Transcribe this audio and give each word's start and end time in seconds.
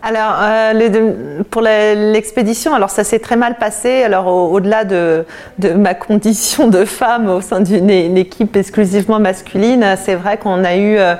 alors, 0.00 0.36
euh, 0.40 1.42
pour 1.50 1.60
l'expédition, 1.60 2.72
alors 2.72 2.88
ça 2.88 3.02
s'est 3.02 3.18
très 3.18 3.34
mal 3.34 3.56
passé. 3.56 4.04
Alors, 4.04 4.28
au-delà 4.28 4.84
de, 4.84 5.24
ma 5.76 5.94
condition 5.94 6.68
de 6.68 6.84
femme 6.84 7.28
au 7.28 7.40
sein 7.40 7.60
d'une 7.60 7.90
équipe 8.16 8.54
exclusivement 8.54 9.18
masculine, 9.18 9.84
c'est 10.00 10.14
vrai 10.14 10.36
qu'on 10.36 10.62
a 10.62 10.76
eu, 10.76 10.98
euh, 10.98 11.14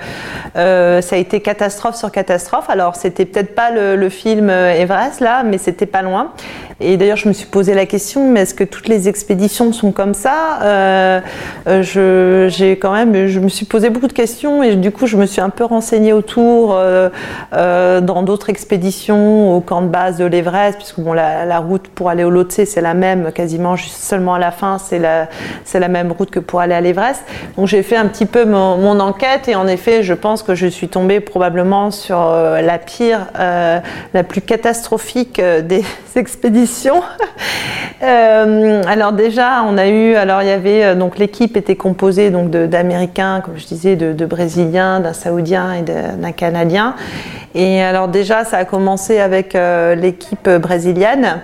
euh, 0.56 1.00
ça 1.00 1.16
a 1.16 1.18
été 1.18 1.40
catastrophe 1.40 1.96
sur 1.96 2.12
catastrophe. 2.12 2.70
Alors, 2.70 2.94
c'était 2.94 3.24
peut-être 3.24 3.56
pas 3.56 3.72
le, 3.72 4.08
film 4.08 4.48
Everest 4.48 5.20
là, 5.20 5.42
mais 5.42 5.58
c'était 5.58 5.84
pas 5.84 6.02
loin. 6.02 6.32
Et 6.80 6.96
d'ailleurs, 6.96 7.16
je 7.16 7.28
me 7.28 7.32
suis 7.32 7.46
posé 7.46 7.74
la 7.74 7.84
question, 7.84 8.30
mais 8.30 8.42
est-ce 8.42 8.54
que 8.54 8.64
toutes 8.64 8.88
les 8.88 9.08
expéditions 9.08 9.72
sont 9.72 9.90
comme 9.90 10.14
ça? 10.14 11.20
Je, 11.66 12.46
j'ai 12.48 12.78
quand 12.78 12.92
même, 12.92 13.26
je 13.26 13.40
me 13.40 13.48
suis 13.48 13.66
posé 13.66 13.90
beaucoup 13.90 14.06
de 14.06 14.12
questions 14.12 14.62
et 14.62 14.76
du 14.76 14.92
coup, 14.92 15.06
je 15.06 15.16
me 15.16 15.26
suis 15.26 15.40
un 15.40 15.50
peu 15.50 15.64
renseignée 15.64 16.12
autour 16.12 16.78
dans 17.52 18.22
d'autres 18.22 18.48
expéditions 18.48 18.67
au 19.54 19.60
camp 19.60 19.82
de 19.82 19.88
base 19.88 20.16
de 20.16 20.24
l'Everest, 20.24 20.78
puisque 20.78 21.00
bon, 21.00 21.12
la, 21.12 21.58
route 21.58 21.88
pour 21.88 22.10
aller 22.10 22.24
au 22.24 22.30
Lhotse, 22.30 22.64
c'est 22.64 22.80
la 22.80 22.94
même, 22.94 23.32
quasiment 23.32 23.76
seulement 23.76 24.34
à 24.34 24.38
la 24.38 24.50
fin, 24.50 24.78
c'est 24.78 24.98
la, 24.98 25.28
la 25.72 25.88
même 25.88 26.12
route 26.12 26.30
que 26.30 26.40
pour 26.40 26.60
aller 26.60 26.74
à 26.74 26.80
l'Everest. 26.80 27.22
Donc, 27.56 27.66
j'ai 27.66 27.82
fait 27.82 27.96
un 27.96 28.06
petit 28.06 28.26
peu 28.26 28.44
mon, 28.44 28.98
enquête 29.00 29.48
et 29.48 29.54
en 29.54 29.66
effet, 29.66 30.02
je 30.02 30.14
pense 30.14 30.42
que 30.42 30.54
je 30.54 30.66
suis 30.66 30.88
tombée 30.88 31.20
probablement 31.20 31.90
sur 31.90 32.18
la 32.18 32.78
pire, 32.78 33.26
la 33.34 34.24
plus 34.24 34.40
catastrophique 34.40 35.40
des 35.40 35.84
expéditions 36.16 37.02
Euh, 38.00 38.82
alors 38.86 39.12
déjà, 39.12 39.64
on 39.66 39.76
a 39.76 39.88
eu, 39.88 40.14
alors 40.14 40.42
il 40.42 40.48
y 40.48 40.52
avait 40.52 40.84
euh, 40.84 40.94
donc 40.94 41.18
l'équipe 41.18 41.56
était 41.56 41.74
composée 41.74 42.30
donc 42.30 42.48
d'Américains, 42.50 43.40
comme 43.44 43.58
je 43.58 43.66
disais, 43.66 43.96
de, 43.96 44.24
Brésiliens, 44.24 45.00
d'un 45.00 45.12
Saoudien 45.12 45.72
et 45.72 45.82
d'un 45.82 46.30
Canadien. 46.30 46.94
Et 47.56 47.82
alors 47.82 48.06
déjà, 48.06 48.44
ça 48.44 48.57
a 48.58 48.64
commencé 48.64 49.20
avec 49.20 49.54
euh, 49.54 49.94
l'équipe 49.94 50.48
brésilienne. 50.48 51.40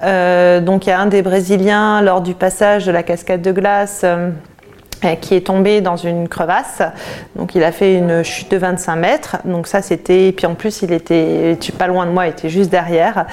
donc 0.00 0.86
il 0.86 0.90
y 0.90 0.92
a 0.92 1.00
un 1.00 1.06
des 1.06 1.22
Brésiliens 1.22 2.00
lors 2.02 2.20
du 2.20 2.34
passage 2.34 2.86
de 2.86 2.92
la 2.92 3.02
cascade 3.02 3.42
de 3.42 3.52
glace. 3.52 4.04
Euh, 5.04 5.14
qui 5.14 5.34
est 5.34 5.46
tombé 5.46 5.80
dans 5.80 5.96
une 5.96 6.28
crevasse. 6.28 6.82
Donc 7.36 7.54
il 7.54 7.62
a 7.64 7.72
fait 7.72 7.94
une 7.94 8.22
chute 8.22 8.50
de 8.50 8.56
25 8.56 8.96
mètres. 8.96 9.36
Donc 9.44 9.66
ça 9.66 9.80
c'était, 9.80 10.28
et 10.28 10.32
puis 10.32 10.46
en 10.46 10.54
plus 10.54 10.82
il 10.82 10.92
était 10.92 11.56
pas 11.78 11.86
loin 11.86 12.06
de 12.06 12.10
moi, 12.10 12.26
il 12.26 12.30
était 12.30 12.48
juste 12.48 12.70
derrière. 12.70 13.26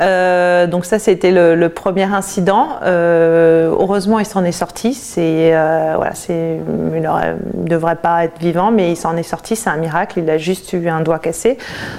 Euh, 0.00 0.66
donc 0.66 0.84
ça 0.84 0.98
c'était 0.98 1.30
le, 1.30 1.68
premier 1.68 2.04
incident. 2.04 2.68
Euh, 2.82 3.70
heureusement 3.70 4.18
il 4.18 4.26
s'en 4.26 4.44
est 4.44 4.52
sorti. 4.52 4.94
C'est 4.94 5.50
voilà, 5.96 6.14
c'est, 6.14 6.58
il 6.94 7.02
ne 7.02 7.68
devrait 7.68 7.96
pas 7.96 8.24
être 8.24 8.38
vivant, 8.38 8.70
mais 8.70 8.92
il 8.92 8.96
s'en 8.96 9.16
est 9.16 9.22
sorti. 9.22 9.56
C'est 9.56 9.70
un 9.70 9.76
miracle. 9.76 10.20
Il 10.20 10.30
a 10.30 10.38
juste 10.38 10.72
eu 10.72 10.88
un 10.88 11.00
doigt 11.00 11.18
cassé. 11.18 11.58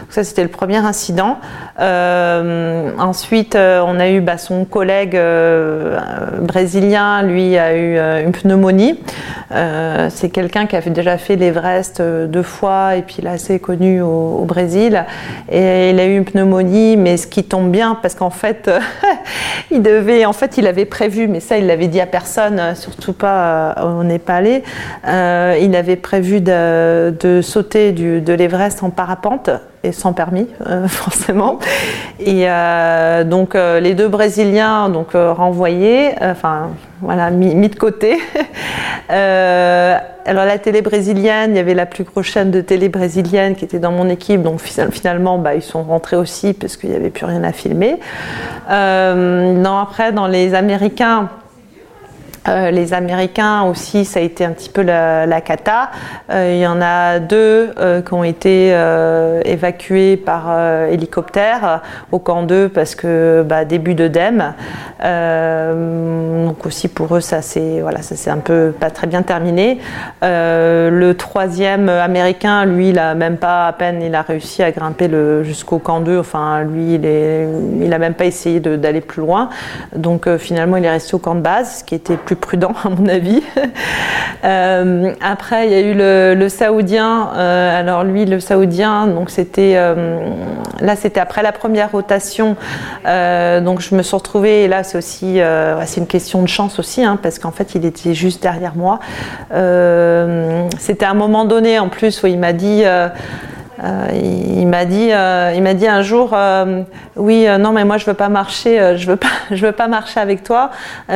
Ça 0.09 0.23
c'était 0.23 0.43
le 0.43 0.49
premier 0.49 0.77
incident. 0.77 1.37
ensuite 1.77 3.55
on 3.55 3.99
a 3.99 4.09
eu 4.09 4.21
bah, 4.21 4.37
son 4.37 4.65
collègue 4.65 5.19
brésilien, 6.41 7.21
lui 7.23 7.57
a 7.57 7.75
eu 7.75 7.97
une 8.23 8.31
pneumonie. 8.31 8.98
Euh, 9.51 10.09
c'est 10.11 10.29
quelqu'un 10.29 10.67
qui 10.67 10.75
avait 10.75 10.91
déjà 10.91 11.17
fait 11.17 11.35
l'Everest 11.35 11.99
euh, 11.99 12.27
deux 12.27 12.43
fois 12.43 12.95
et 12.95 13.01
puis 13.01 13.17
il 13.19 13.25
est 13.25 13.31
assez 13.31 13.59
connu 13.59 14.01
au, 14.01 14.45
Brésil. 14.45 15.05
Et 15.51 15.91
il 15.91 15.99
a 15.99 16.05
eu 16.05 16.17
une 16.17 16.25
pneumonie, 16.25 16.97
mais 16.97 17.17
ce 17.17 17.27
qui 17.27 17.43
tombe 17.43 17.71
bien 17.71 17.97
parce 18.01 18.15
qu'en 18.15 18.29
fait, 18.29 18.69
il 19.71 19.81
devait, 19.81 20.25
en 20.25 20.33
fait, 20.33 20.57
il 20.57 20.65
avait 20.65 20.85
prévu, 20.85 21.27
mais 21.27 21.39
ça, 21.39 21.57
il 21.57 21.67
l'avait 21.67 21.87
dit 21.87 22.01
à 22.01 22.07
personne, 22.07 22.75
surtout 22.75 23.13
pas 23.13 23.75
au 23.83 24.03
Népalais. 24.03 24.63
Euh, 25.07 25.57
il 25.61 25.75
avait 25.75 25.97
prévu 25.97 26.41
de, 26.41 27.41
sauter 27.43 27.91
de 27.91 28.33
l'Everest 28.33 28.83
en 28.83 28.89
parapente 28.89 29.51
et 29.83 29.91
sans 29.91 30.13
permis 30.13 30.47
forcément 30.87 31.59
et 32.19 32.47
donc 33.25 33.53
les 33.53 33.93
deux 33.93 34.07
brésiliens 34.07 34.89
donc 34.89 35.13
renvoyés 35.13 36.11
enfin 36.21 36.69
voilà, 37.01 37.31
mis, 37.31 37.69
de 37.69 37.75
côté. 37.75 38.17
Euh, 39.11 39.97
alors 40.27 40.45
la 40.45 40.59
télé 40.59 40.83
brésilienne, 40.83 41.53
il 41.53 41.57
y 41.57 41.59
avait 41.59 41.73
la 41.73 41.87
plus 41.87 42.03
grosse 42.03 42.27
chaîne 42.27 42.51
de 42.51 42.61
télé 42.61 42.89
brésilienne 42.89 43.55
qui 43.55 43.65
était 43.65 43.79
dans 43.79 43.91
mon 43.91 44.07
équipe, 44.07 44.43
donc 44.43 44.61
finalement 44.61 45.39
bah, 45.39 45.55
ils 45.55 45.63
sont 45.63 45.81
rentrés 45.81 46.15
aussi 46.15 46.53
parce 46.53 46.77
qu'il 46.77 46.91
n'y 46.91 46.95
avait 46.95 47.09
plus 47.09 47.25
rien 47.25 47.43
à 47.43 47.51
filmer. 47.51 47.99
Euh, 48.69 49.53
non, 49.53 49.79
après 49.79 50.11
dans 50.11 50.27
les 50.27 50.53
Américains, 50.53 51.29
euh, 52.49 52.71
les 52.71 52.93
Américains 52.93 53.63
aussi, 53.63 54.05
ça 54.05 54.19
a 54.19 54.23
été 54.23 54.43
un 54.43 54.51
petit 54.51 54.69
peu 54.69 54.81
la, 54.81 55.41
cata. 55.41 55.91
Euh, 56.31 56.53
il 56.55 56.59
y 56.59 56.67
en 56.67 56.81
a 56.81 57.19
deux 57.19 57.71
euh, 57.77 58.01
qui 58.01 58.13
ont 58.13 58.23
été 58.23 58.69
évacués 59.45 60.17
par 60.17 60.49
hélicoptère 60.89 61.81
au 62.11 62.19
camp 62.19 62.43
2 62.43 62.69
parce 62.69 62.95
que 62.95 63.43
bah, 63.47 63.65
début 63.65 63.93
d'œdème. 63.93 64.53
donc 64.99 66.65
aussi 66.65 66.87
pour 66.87 67.15
eux, 67.15 67.21
ça 67.21 67.41
c'est 67.41 67.81
voilà, 67.81 68.01
ça 68.01 68.15
c'est 68.15 68.29
un 68.29 68.37
peu 68.37 68.73
pas 68.77 68.89
très 68.89 69.07
bien 69.07 69.21
terminé. 69.21 69.79
le 70.21 71.13
troisième 71.13 71.89
américain, 71.89 72.65
lui, 72.65 72.89
il 72.89 72.99
a 72.99 73.15
même 73.15 73.37
pas 73.37 73.67
à 73.67 73.73
peine, 73.73 74.01
il 74.01 74.15
a 74.15 74.21
réussi 74.21 74.63
à 74.63 74.71
grimper 74.71 75.09
jusqu'au 75.43 75.79
camp 75.79 75.99
2. 75.99 76.19
Enfin, 76.19 76.63
lui, 76.63 76.95
il, 76.95 77.05
est, 77.05 77.47
il 77.81 77.93
a 77.93 77.99
même 77.99 78.13
pas 78.13 78.25
essayé 78.25 78.59
d'aller 78.59 79.01
plus 79.01 79.21
loin. 79.21 79.49
Donc 79.95 80.27
finalement, 80.37 80.77
il 80.77 80.85
est 80.85 80.89
resté 80.89 81.15
au 81.15 81.19
camp 81.19 81.35
de 81.35 81.41
base, 81.41 81.79
ce 81.79 81.83
qui 81.83 81.95
était 81.95 82.17
plus 82.17 82.35
prudent 82.39 82.73
à 82.83 82.89
mon 82.89 83.07
avis. 83.07 83.41
Euh, 84.45 85.11
après, 85.19 85.67
il 85.67 85.71
y 85.73 85.75
a 85.75 85.81
eu 85.81 85.93
le, 85.93 86.47
saoudien. 86.47 87.31
Euh, 87.35 87.77
alors 87.77 88.05
lui, 88.05 88.23
le 88.23 88.39
saoudien, 88.39 89.05
donc 89.07 89.31
c'était 89.31 89.73
euh, 89.75 90.29
là, 90.79 90.95
c'était 90.95 91.19
après 91.19 91.43
la 91.43 91.51
première 91.51 91.91
rotation. 91.91 92.55
donc 93.03 93.81
je 93.81 93.93
me 93.95 94.01
suis 94.01 94.15
retrouvée. 94.15 94.63
Et 94.63 94.67
là, 94.69 94.83
c'est 94.83 94.97
aussi, 94.97 95.41
c'est 95.85 95.99
une 95.99 96.07
question 96.07 96.41
de 96.41 96.47
chance 96.47 96.79
aussi, 96.79 97.03
hein, 97.03 97.19
parce 97.21 97.37
qu'en 97.37 97.51
fait, 97.51 97.75
il 97.75 97.83
était 97.83 98.13
juste 98.13 98.41
derrière 98.41 98.75
moi. 98.77 98.99
c'était 100.79 101.05
à 101.05 101.11
un 101.11 101.15
moment 101.15 101.43
donné, 101.43 101.77
en 101.77 101.89
plus, 101.89 102.23
où 102.23 102.27
il 102.27 102.39
m'a 102.39 102.53
dit. 102.53 102.85
Euh, 103.81 104.07
il, 104.13 104.67
m'a 104.67 104.85
dit, 104.85 105.09
euh, 105.11 105.53
il 105.55 105.63
m'a 105.63 105.73
dit 105.73 105.87
un 105.87 106.01
jour, 106.01 106.31
euh, 106.33 106.83
oui, 107.15 107.47
non, 107.59 107.71
mais 107.71 107.85
moi 107.85 107.97
je 107.97 108.05
veux 108.05 108.13
pas 108.13 108.27
marcher, 108.29 108.97
je 108.97 109.07
veux 109.07 109.15
pas, 109.15 109.29
je 109.51 109.65
veux 109.65 109.71
pas 109.71 109.87
marcher 109.87 110.19
avec 110.19 110.43
toi 110.43 110.71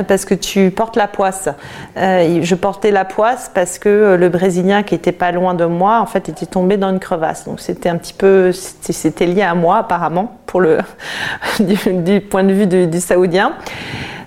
parce 0.07 0.25
que 0.25 0.34
tu 0.34 0.72
portes 0.72 0.96
la 0.96 1.07
poisse. 1.07 1.50
je 1.96 2.56
portais 2.56 2.91
la 2.91 3.06
poisse 3.06 3.51
parce 3.53 3.79
que 3.79 4.16
le 4.16 4.29
Brésilien 4.29 4.84
qui 4.84 4.96
était 4.96 5.12
pas 5.12 5.31
loin 5.31 5.53
de 5.53 5.66
moi, 5.66 6.00
en 6.00 6.06
fait, 6.06 6.29
était 6.29 6.46
tombé 6.46 6.78
dans 6.78 6.90
une 6.90 7.00
crevasse. 7.00 7.46
Donc 7.46 7.59
c'était 7.59 7.90
un 7.90 7.97
petit 7.97 8.13
peu, 8.13 8.51
c'était 8.53 9.25
lié 9.25 9.41
à 9.41 9.56
moi 9.56 9.78
apparemment 9.78 10.38
pour 10.45 10.62
le 10.62 10.80
du, 11.59 12.22
point 12.22 12.44
de 12.44 12.53
vue 12.53 12.68
du, 12.68 12.88
du, 12.88 13.00
Saoudien. 13.00 13.53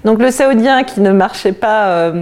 Donc 0.04 0.20
le 0.20 0.30
Saoudien 0.30 0.84
qui 0.84 1.00
ne 1.00 1.12
marchait 1.12 1.52
pas 1.52 2.12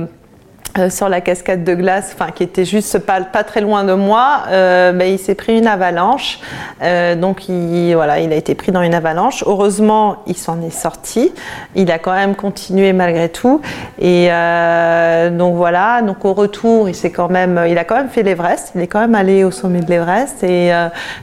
euh, 0.77 0.91
sur 0.91 1.09
la 1.09 1.21
cascade 1.21 1.63
de 1.63 1.73
glace, 1.77 2.17
enfin 2.19 2.33
qui 2.33 2.43
était 2.43 2.65
juste 2.65 2.99
pas, 2.99 3.23
très 3.23 3.61
loin 3.61 3.85
de 3.85 3.93
moi, 3.93 4.43
euh, 4.49 4.91
ben, 4.91 5.09
il 5.09 5.21
s'est 5.21 5.37
pris 5.37 5.57
une 5.57 5.69
avalanche. 5.69 6.41
Euh, 6.83 7.15
donc 7.15 7.49
il, 7.49 7.95
voilà, 7.95 8.19
il 8.19 8.33
a 8.33 8.35
été 8.35 8.57
pris 8.57 8.73
dans 8.73 8.83
une 8.83 8.95
avalanche. 8.95 9.45
Heureusement, 9.47 10.17
il 10.27 10.37
s'en 10.37 10.61
est 10.63 10.71
sorti. 10.71 11.33
Il 11.77 11.93
a 11.93 12.01
quand 12.01 12.13
même 12.13 12.35
continué 12.35 12.93
malgré 12.93 13.29
tout. 13.29 13.61
Et 14.01 14.31
donc 15.31 15.55
voilà. 15.55 16.03
Donc 16.03 16.25
au 16.25 16.33
retour, 16.33 16.89
il 16.89 16.95
s'est 16.97 17.13
quand 17.13 17.29
même, 17.29 17.65
il 17.69 17.79
a 17.79 17.85
quand 17.85 17.97
même 17.97 18.09
fait 18.09 18.25
l'Everest. 18.25 18.73
Il 18.75 18.81
est 18.81 18.89
quand 18.89 19.01
même 19.01 19.15
allé 19.15 19.45
au 19.45 19.53
sommet 19.53 19.81
de 19.81 19.89
l'Everest. 19.89 20.43
Et 20.43 20.73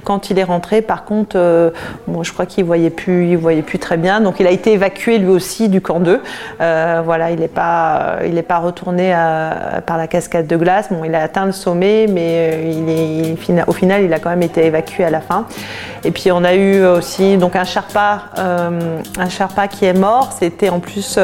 quand 0.06 0.30
il 0.30 0.40
est 0.40 0.46
rentré, 0.46 0.82
par 0.82 1.04
contre, 1.04 1.74
bon, 2.08 2.24
je 2.24 2.32
crois 2.32 2.46
qu'il 2.46 2.64
voyait 2.64 2.90
plus, 2.90 3.28
il 3.28 3.38
voyait 3.38 3.64
plus 3.64 3.80
très 3.80 3.98
bien. 3.98 4.22
Donc 4.22 4.40
il 4.40 4.48
a 4.48 4.52
été 4.52 4.72
évacué 4.72 5.18
lui 5.18 5.30
aussi 5.30 5.68
du 5.68 5.82
camp 5.82 6.00
2. 6.00 6.22
voilà, 6.60 7.32
il 7.32 7.40
n'est 7.40 7.50
pas, 7.50 8.20
il 8.26 8.36
n'est 8.36 8.44
pas 8.44 8.60
retourné 8.60 9.12
à 9.14 9.41
euh, 9.42 9.82
par 9.82 9.98
la 9.98 10.08
cascade 10.08 10.48
de 10.48 10.56
glace. 10.56 10.88
Bon, 10.92 11.04
il 11.04 11.16
a 11.16 11.24
atteint 11.24 11.46
le 11.46 11.52
sommet, 11.52 12.08
mais 12.08 12.52
euh, 12.54 13.64
au 13.68 13.74
final, 13.74 14.04
il 14.04 14.14
a 14.14 14.20
quand 14.20 14.30
même 14.30 14.44
été 14.44 14.66
évacué 14.66 15.04
à 15.04 15.10
la 15.10 15.22
fin. 15.22 15.46
Et 16.04 16.12
puis 16.12 16.32
on 16.32 16.44
a 16.44 16.54
eu 16.54 16.84
aussi 16.86 17.38
donc 17.38 17.56
un 17.56 17.64
Sherpa, 17.64 18.24
euh, 18.38 19.02
qui 19.72 19.86
est 19.86 19.94
mort. 19.94 20.32
C'était 20.38 20.70
en 20.70 20.80
plus 20.80 21.20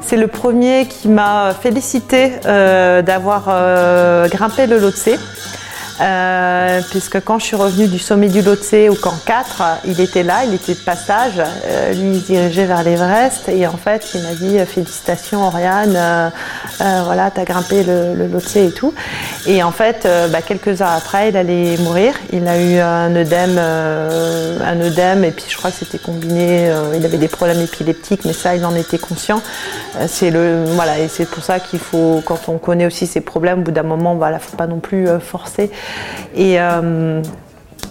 c'est 0.00 0.16
le 0.16 0.28
premier 0.28 0.86
qui 0.86 1.08
m'a 1.08 1.52
félicité 1.60 2.32
d'avoir 2.44 3.44
grimpé 4.28 4.66
le 4.66 4.78
Lhotse. 4.78 5.10
Euh, 6.00 6.80
puisque 6.90 7.20
quand 7.24 7.38
je 7.38 7.46
suis 7.46 7.56
revenue 7.56 7.88
du 7.88 7.98
sommet 7.98 8.28
du 8.28 8.42
Lhotse 8.42 8.74
au 8.90 8.94
camp 8.94 9.18
4, 9.24 9.62
il 9.86 10.00
était 10.00 10.22
là, 10.22 10.44
il 10.44 10.52
était 10.52 10.74
de 10.74 10.80
passage, 10.80 11.34
euh, 11.38 11.92
lui 11.94 12.16
il 12.16 12.20
se 12.20 12.26
dirigeait 12.26 12.66
vers 12.66 12.82
l'Everest 12.82 13.48
et 13.48 13.66
en 13.66 13.76
fait 13.76 14.10
il 14.14 14.22
m'a 14.22 14.34
dit 14.34 14.58
euh, 14.58 14.66
félicitations 14.66 15.46
Oriane, 15.46 15.96
euh, 15.96 16.30
voilà 17.04 17.30
t'as 17.30 17.44
grimpé 17.44 17.82
le, 17.82 18.14
le 18.14 18.28
et 18.56 18.72
tout. 18.72 18.92
Et 19.46 19.62
en 19.62 19.72
fait 19.72 20.06
bah, 20.30 20.42
quelques 20.42 20.82
heures 20.82 20.92
après 20.96 21.30
il 21.30 21.36
allait 21.36 21.76
mourir, 21.78 22.14
il 22.32 22.46
a 22.46 22.60
eu 22.60 22.78
un 22.78 23.14
œdème, 23.16 23.58
un 23.58 24.80
œdème 24.80 25.24
et 25.24 25.30
puis 25.30 25.46
je 25.48 25.56
crois 25.56 25.70
que 25.70 25.78
c'était 25.78 25.98
combiné, 25.98 26.70
il 26.94 27.04
avait 27.04 27.18
des 27.18 27.28
problèmes 27.28 27.60
épileptiques 27.60 28.24
mais 28.24 28.32
ça 28.32 28.54
il 28.54 28.64
en 28.64 28.74
était 28.74 28.98
conscient. 28.98 29.40
c'est 30.06 30.30
le 30.30 30.64
voilà 30.64 30.98
et 30.98 31.08
c'est 31.08 31.28
pour 31.28 31.42
ça 31.42 31.58
qu'il 31.60 31.78
faut 31.78 32.22
quand 32.24 32.48
on 32.48 32.58
connaît 32.58 32.86
aussi 32.86 33.06
ces 33.06 33.20
problèmes, 33.20 33.60
au 33.60 33.62
bout 33.62 33.70
d'un 33.72 33.82
moment 33.82 34.14
voilà 34.14 34.38
faut 34.38 34.56
pas 34.56 34.66
non 34.66 34.78
plus 34.78 35.08
forcer. 35.20 35.70
Et, 36.34 36.60
euh, 36.60 37.22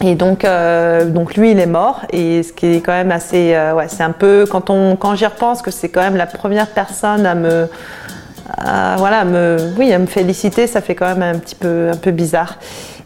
et 0.04 0.16
donc, 0.16 0.46
euh, 0.46 1.06
donc 1.06 1.36
lui, 1.36 1.52
il 1.52 1.60
est 1.60 1.66
mort. 1.66 2.02
Et 2.12 2.44
ce 2.44 2.54
qui 2.54 2.68
est 2.68 2.82
quand 2.82 2.92
même 2.92 3.12
assez, 3.12 3.56
euh, 3.56 3.74
ouais, 3.74 3.88
c'est 3.88 4.04
un 4.04 4.12
peu 4.12 4.46
quand 4.50 4.70
on, 4.70 4.96
quand 4.96 5.16
j'y 5.16 5.26
repense, 5.26 5.62
que 5.62 5.72
c'est 5.72 5.90
quand 5.90 6.02
même 6.02 6.16
la 6.16 6.28
première 6.28 6.68
personne 6.68 7.26
à 7.26 7.36
me, 7.36 7.68
voilà, 8.98 9.26
me, 9.26 9.58
oui, 9.78 9.92
à 9.94 10.00
me 10.00 10.06
féliciter, 10.06 10.68
ça 10.68 10.82
fait 10.82 10.96
quand 10.96 11.08
même 11.08 11.24
un 11.24 11.40
petit 11.40 11.56
peu, 11.56 11.90
un 11.92 11.98
peu 11.98 12.12
bizarre. 12.12 12.58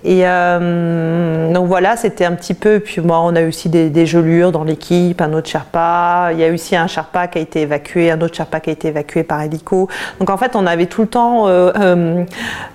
Et 0.03 0.21
euh, 0.23 1.51
donc 1.53 1.67
voilà, 1.67 1.97
c'était 1.97 2.25
un 2.25 2.33
petit 2.33 2.53
peu. 2.53 2.79
Puis 2.79 3.01
moi, 3.01 3.19
on 3.21 3.35
a 3.35 3.41
eu 3.41 3.49
aussi 3.49 3.67
des, 3.67 4.05
gelures 4.05 4.51
dans 4.51 4.63
l'équipe, 4.63 5.21
un 5.21 5.33
autre 5.33 5.49
Sherpa. 5.49 6.29
Il 6.31 6.39
y 6.39 6.43
a 6.43 6.47
eu 6.47 6.53
aussi 6.53 6.75
un 6.75 6.87
Sherpa 6.87 7.27
qui 7.27 7.37
a 7.37 7.41
été 7.41 7.61
évacué, 7.61 8.09
un 8.09 8.21
autre 8.21 8.35
Sherpa 8.35 8.61
qui 8.61 8.69
a 8.69 8.73
été 8.73 8.87
évacué 8.87 9.23
par 9.23 9.41
hélico. 9.41 9.89
Donc 10.19 10.29
en 10.29 10.37
fait, 10.37 10.55
on 10.55 10.65
avait 10.65 10.85
tout 10.85 11.01
le 11.01 11.07
temps 11.07 11.47
euh, 11.47 11.71
euh, 11.77 12.23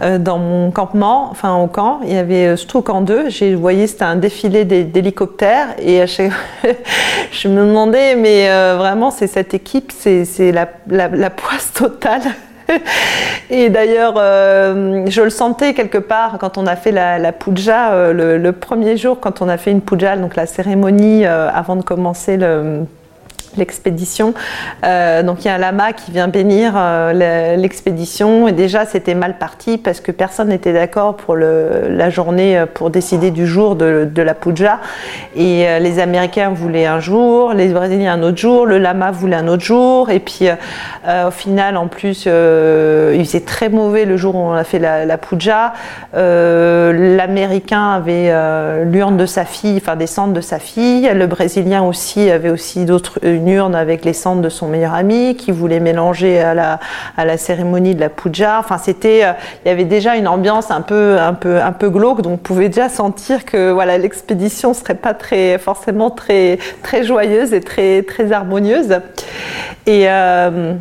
euh 0.03 0.19
dans 0.19 0.39
mon 0.39 0.71
campement, 0.71 1.29
enfin 1.31 1.57
au 1.57 1.67
camp, 1.67 2.01
il 2.05 2.13
y 2.13 2.17
avait 2.17 2.47
euh, 2.47 2.57
surtout 2.57 2.79
au 2.79 2.83
camp 2.83 3.01
2, 3.01 3.29
j'ai, 3.29 3.55
voyez, 3.55 3.87
c'était 3.87 4.05
un 4.05 4.17
défilé 4.17 4.65
d'hélicoptères. 4.65 5.69
Et 5.79 6.07
je 7.33 7.49
me 7.49 7.67
demandais, 7.67 8.17
mais 8.17 8.51
euh, 8.51 8.77
vraiment, 8.79 9.11
c'est 9.11 9.27
cette 9.27 9.55
équipe, 9.55 9.93
c'est, 9.97 10.25
c'est 10.25 10.53
la, 10.53 10.69
la, 10.89 11.09
la 11.09 11.31
poisse 11.31 11.73
totale. 11.73 12.23
Et 13.51 13.71
d'ailleurs, 13.71 14.15
euh, 14.17 15.05
je 15.09 15.23
le 15.23 15.31
sentais 15.31 15.75
quelque 15.75 15.99
part 15.99 16.39
quand 16.39 16.59
on 16.59 16.67
a 16.67 16.77
fait 16.77 16.93
la, 16.93 17.33
puja, 17.33 17.93
euh, 17.93 18.13
le, 18.13 18.39
le, 18.39 18.53
premier 18.53 18.97
jour, 18.97 19.21
quand 19.21 19.43
on 19.43 19.49
a 19.49 19.57
fait 19.57 19.71
une 19.71 19.81
puja, 19.81 20.17
donc 20.17 20.37
la 20.37 20.47
cérémonie 20.47 21.27
euh, 21.27 21.49
avant 21.53 21.77
de 21.77 21.83
commencer 21.83 22.37
le 22.37 22.85
l'expédition. 23.57 24.35
Euh, 24.85 25.23
donc 25.23 25.45
il 25.45 25.49
y 25.49 25.51
a 25.51 25.55
un 25.55 25.59
lama 25.59 25.93
qui 25.93 26.11
vient 26.11 26.29
bénir 26.29 26.75
euh, 26.77 27.57
l'expédition 27.57 28.49
et 28.49 28.53
déjà 28.53 28.85
c'était 28.85 29.15
mal 29.15 29.39
parti 29.39 29.79
parce 29.79 30.01
que 30.01 30.13
personne 30.13 30.49
n'était 30.49 30.73
d'accord 30.73 31.17
pour 31.17 31.35
le, 31.35 31.89
la 31.89 32.11
journée 32.11 32.59
euh, 32.59 32.67
pour 32.67 32.91
décider 32.91 33.31
du 33.31 33.47
jour 33.47 33.77
de, 33.77 34.11
la 34.17 34.35
puja 34.35 34.81
et 35.37 35.67
les 35.81 35.99
Américains 35.99 36.51
voulaient 36.51 36.87
un 36.87 36.99
jour, 36.99 37.53
les 37.53 37.69
Brésiliens 37.69 38.15
un 38.15 38.23
autre 38.23 38.39
jour, 38.39 38.65
le 38.65 38.79
lama 38.79 39.11
voulait 39.11 39.37
un 39.37 39.49
autre 39.49 39.63
jour 39.63 40.09
et 40.09 40.19
puis 40.19 40.49
au 41.07 41.31
final 41.31 41.77
en 41.77 41.89
plus 41.89 42.25
il 42.25 43.25
faisait 43.25 43.45
très 43.45 43.69
mauvais 43.69 44.07
le 44.07 44.17
jour 44.17 44.35
où 44.35 44.39
on 44.39 44.53
a 44.53 44.65
fait 44.65 44.79
la, 44.79 45.05
la 45.05 45.19
puja. 45.19 45.75
L'Américain 46.15 47.91
avait 47.91 48.33
l'urne 48.85 49.19
de 49.19 49.27
sa 49.27 49.45
fille, 49.45 49.77
enfin 49.77 49.97
des 49.97 50.07
cendres 50.07 50.33
de 50.33 50.41
sa 50.41 50.59
fille, 50.59 51.11
le 51.13 51.27
Brésilien 51.27 51.83
aussi 51.83 52.31
avait 52.31 52.51
aussi 52.51 52.87
d'autres 52.87 53.19
urne 53.49 53.75
avec 53.75 54.05
les 54.05 54.13
cendres 54.13 54.43
de 54.43 54.49
son 54.49 54.69
meilleur 54.69 54.95
ami 54.95 55.37
qui 55.37 55.53
voulait 55.53 55.81
mélanger 55.81 56.41
à 56.41 56.55
la, 56.55 56.81
à 57.17 57.25
la 57.25 57.37
cérémonie 57.37 57.95
de 57.95 58.01
la 58.01 58.09
puja. 58.09 58.59
Enfin, 58.59 58.79
c'était, 58.79 59.25
euh, 59.25 59.33
il 59.65 59.69
y 59.69 59.71
avait 59.71 59.85
déjà 59.85 60.17
une 60.17 60.29
ambiance 60.29 60.71
un 60.71 60.81
peu, 60.81 61.19
un 61.19 61.35
peu, 61.35 61.61
un 61.61 61.73
peu 61.73 61.91
glauque, 61.91 62.23
donc 62.23 62.35
on 62.35 62.37
pouvait 62.37 62.69
déjà 62.69 62.89
sentir 62.89 63.45
que 63.45 63.71
voilà, 63.71 63.99
l'expédition 63.99 64.75
serait 64.75 64.95
pas 64.95 65.15
très, 65.15 65.59
forcément 65.59 66.11
très, 66.11 66.59
très 66.83 67.05
joyeuse 67.05 67.53
et 67.53 67.61
très, 67.61 68.03
très 68.03 68.33
harmonieuse. 68.33 68.99
Et 69.87 70.05
euh, 70.09 70.75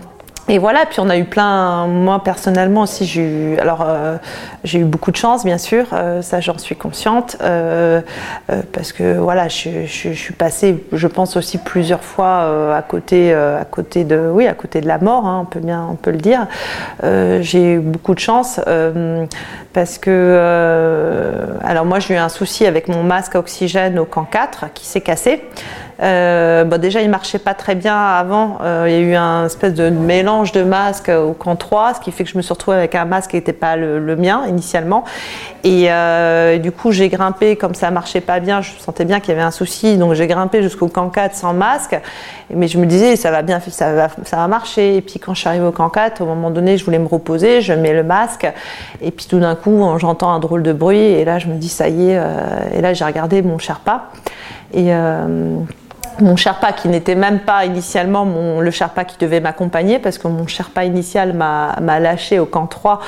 et 0.50 0.58
voilà, 0.58 0.86
puis 0.86 1.00
on 1.00 1.10
a 1.10 1.18
eu 1.18 1.24
plein, 1.24 1.88
moi 1.88 2.22
personnellement 2.22 2.82
aussi, 2.82 3.06
j'ai 3.06 3.22
eu, 3.22 3.58
alors 3.60 3.82
euh, 3.88 4.18
j'ai 4.66 4.80
eu 4.80 4.84
beaucoup 4.84 5.12
de 5.12 5.16
chance 5.16 5.46
bien 5.46 5.58
sûr, 5.58 5.86
euh, 5.94 6.22
ça 6.22 6.42
j'en 6.42 6.58
suis 6.58 6.76
consciente, 6.76 7.38
euh, 7.42 8.02
parce 8.74 8.92
que 8.92 9.18
voilà, 9.18 9.48
je, 9.48 9.86
suis 9.86 10.34
passée, 10.34 10.84
je 10.92 11.08
pense 11.08 11.38
aussi 11.38 11.60
plusieurs 11.60 12.04
fois 12.04 12.76
à 12.76 12.82
côté, 12.82 13.34
à 13.34 13.64
côté 13.64 14.04
de, 14.04 14.30
oui, 14.34 14.46
à 14.46 14.54
côté 14.54 14.82
de 14.82 14.88
la 14.88 14.98
mort, 14.98 15.26
hein, 15.26 15.40
on 15.44 15.46
peut 15.46 15.62
bien, 15.62 15.88
on 15.90 15.96
peut 15.96 16.12
le 16.12 16.18
dire. 16.18 16.48
j'ai 17.02 17.76
eu 17.76 17.80
beaucoup 17.80 18.14
de 18.14 18.20
chance 18.20 18.60
parce 19.72 19.98
que, 19.98 21.58
alors 21.64 21.86
moi 21.86 22.00
j'ai 22.00 22.16
eu 22.16 22.18
un 22.18 22.30
souci 22.30 22.66
avec 22.66 22.90
mon 22.90 23.04
masque 23.04 23.36
à 23.36 23.40
oxygène 23.40 23.98
au 23.98 24.06
camp 24.06 24.26
4 24.26 24.74
qui 24.74 24.86
s'est 24.86 25.02
cassé. 25.02 25.42
Euh, 26.04 26.66
bon, 26.66 26.80
déjà, 26.80 27.02
il 27.02 27.10
marchait 27.10 27.40
pas 27.40 27.54
très 27.54 27.76
bien 27.76 27.96
avant. 27.96 28.58
Euh, 28.62 28.86
il 28.88 28.94
y 28.94 28.98
a 28.98 29.00
eu 29.00 29.16
un 29.16 29.46
espèce 29.46 29.74
de 29.74 29.90
mélange 29.90 30.52
de 30.52 30.64
masques 30.64 31.10
au 31.10 31.32
camp 31.32 31.56
3, 31.56 31.96
ce 31.96 32.00
qui 32.02 32.12
fait 32.12 32.26
que 32.26 32.30
je 32.30 32.38
me 32.38 32.42
suis 32.42 32.54
retrouvée 32.54 32.78
avec 32.78 32.96
un 32.96 33.06
masque 33.06 33.32
qui 33.32 33.38
n'était 33.38 33.54
pas 33.54 33.78
le, 33.78 34.16
mien 34.16 34.44
initialement. 34.48 35.06
Et 35.64 35.86
euh, 35.90 36.58
du 36.58 36.72
coup, 36.72 36.92
j'ai 36.92 37.08
grimpé, 37.08 37.56
comme 37.56 37.74
ça 37.74 37.90
marchait 37.90 38.22
pas 38.22 38.40
bien, 38.40 38.62
je 38.62 38.72
sentais 38.80 39.06
bien 39.06 39.20
qu'il 39.20 39.30
y 39.30 39.32
avait 39.32 39.46
un 39.46 39.52
souci, 39.52 39.98
donc 39.98 40.14
j'ai 40.14 40.28
grimpé 40.28 40.62
jusqu'au 40.62 40.88
camp 40.88 41.10
4 41.10 41.36
sans 41.36 41.54
masque. 41.54 42.00
Mais 42.54 42.68
je 42.68 42.78
me 42.78 42.86
disais, 42.86 43.16
ça 43.16 43.32
va 43.32 43.42
bien, 43.42 43.60
ça 43.60 43.94
va, 43.94 44.48
marcher. 44.48 44.98
Et 44.98 45.02
puis 45.02 45.20
quand 45.20 45.34
je 45.34 45.40
suis 45.40 45.48
arrivée 45.48 45.66
au 45.66 45.72
camp 45.72 45.90
4, 45.90 46.22
au 46.22 46.26
moment 46.26 46.52
donné, 46.52 46.78
je 46.78 46.84
voulais 46.84 47.00
me 47.00 47.08
reposer, 47.08 47.62
je 47.62 47.74
mets 47.74 47.94
le 47.94 48.04
masque. 48.04 48.46
Et 49.02 49.12
puis 49.12 49.26
tout 49.26 49.40
d'un 49.40 49.56
coup, 49.56 49.82
j'entends 49.98 50.32
un 50.32 50.40
drôle 50.40 50.64
de 50.64 50.74
bruit. 50.74 51.00
Et 51.00 51.24
là, 51.24 51.40
je 51.40 51.48
me 51.48 51.56
dis, 51.56 51.70
ça 51.70 51.88
y 51.88 52.12
est. 52.12 52.22
Et 52.76 52.82
là, 52.82 52.94
j'ai 52.94 53.06
regardé 53.06 53.42
mon 53.42 53.58
Sherpa. 53.58 54.10
Et 54.74 54.92
mon 56.20 56.36
Sherpa 56.36 56.72
qui 56.74 56.88
n'était 56.88 57.16
même 57.16 57.40
pas 57.40 57.66
initialement 57.66 58.26
mon, 58.26 58.60
le 58.60 58.72
Sherpa 58.72 59.06
qui 59.06 59.18
devait 59.18 59.40
m'accompagner 59.40 60.00
parce 60.00 60.18
que 60.18 60.28
mon 60.28 60.48
Sherpa 60.48 60.86
initial 60.86 61.34
m'a 61.34 62.00
lâché 62.00 62.40
au 62.40 62.46
camp 62.46 62.68
3 62.68 63.00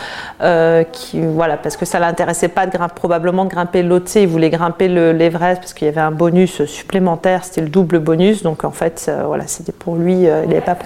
euh, 0.42 0.84
voilà, 1.14 1.58
parce 1.58 1.78
que 1.78 1.86
ça 1.86 2.00
l'intéressait 2.00 2.48
pas 2.48 2.66
de 2.66 2.72
grimper, 2.72 2.94
probablement 2.96 3.46
de 3.46 3.50
grimper 3.50 3.84
l'Otse, 3.84 4.16
il 4.16 4.28
voulait 4.28 4.50
grimper 4.50 4.88
l'Everest 4.88 5.62
parce 5.62 5.74
qu'il 5.74 5.86
y 5.86 5.90
avait 5.90 6.02
un 6.02 6.12
bonus 6.12 6.66
supplémentaire, 6.66 7.44
c'était 7.44 7.62
le 7.62 7.70
double 7.70 8.00
bonus. 8.00 8.44
Donc 8.44 8.64
en 8.64 8.72
fait 8.72 9.06
euh, 9.08 9.24
voilà, 9.26 9.48
c'était 9.48 9.72
pour 9.72 9.96
lui, 9.96 10.28
euh, 10.28 10.44
il 10.44 10.50
n'avait 10.50 10.62
pas, 10.62 10.78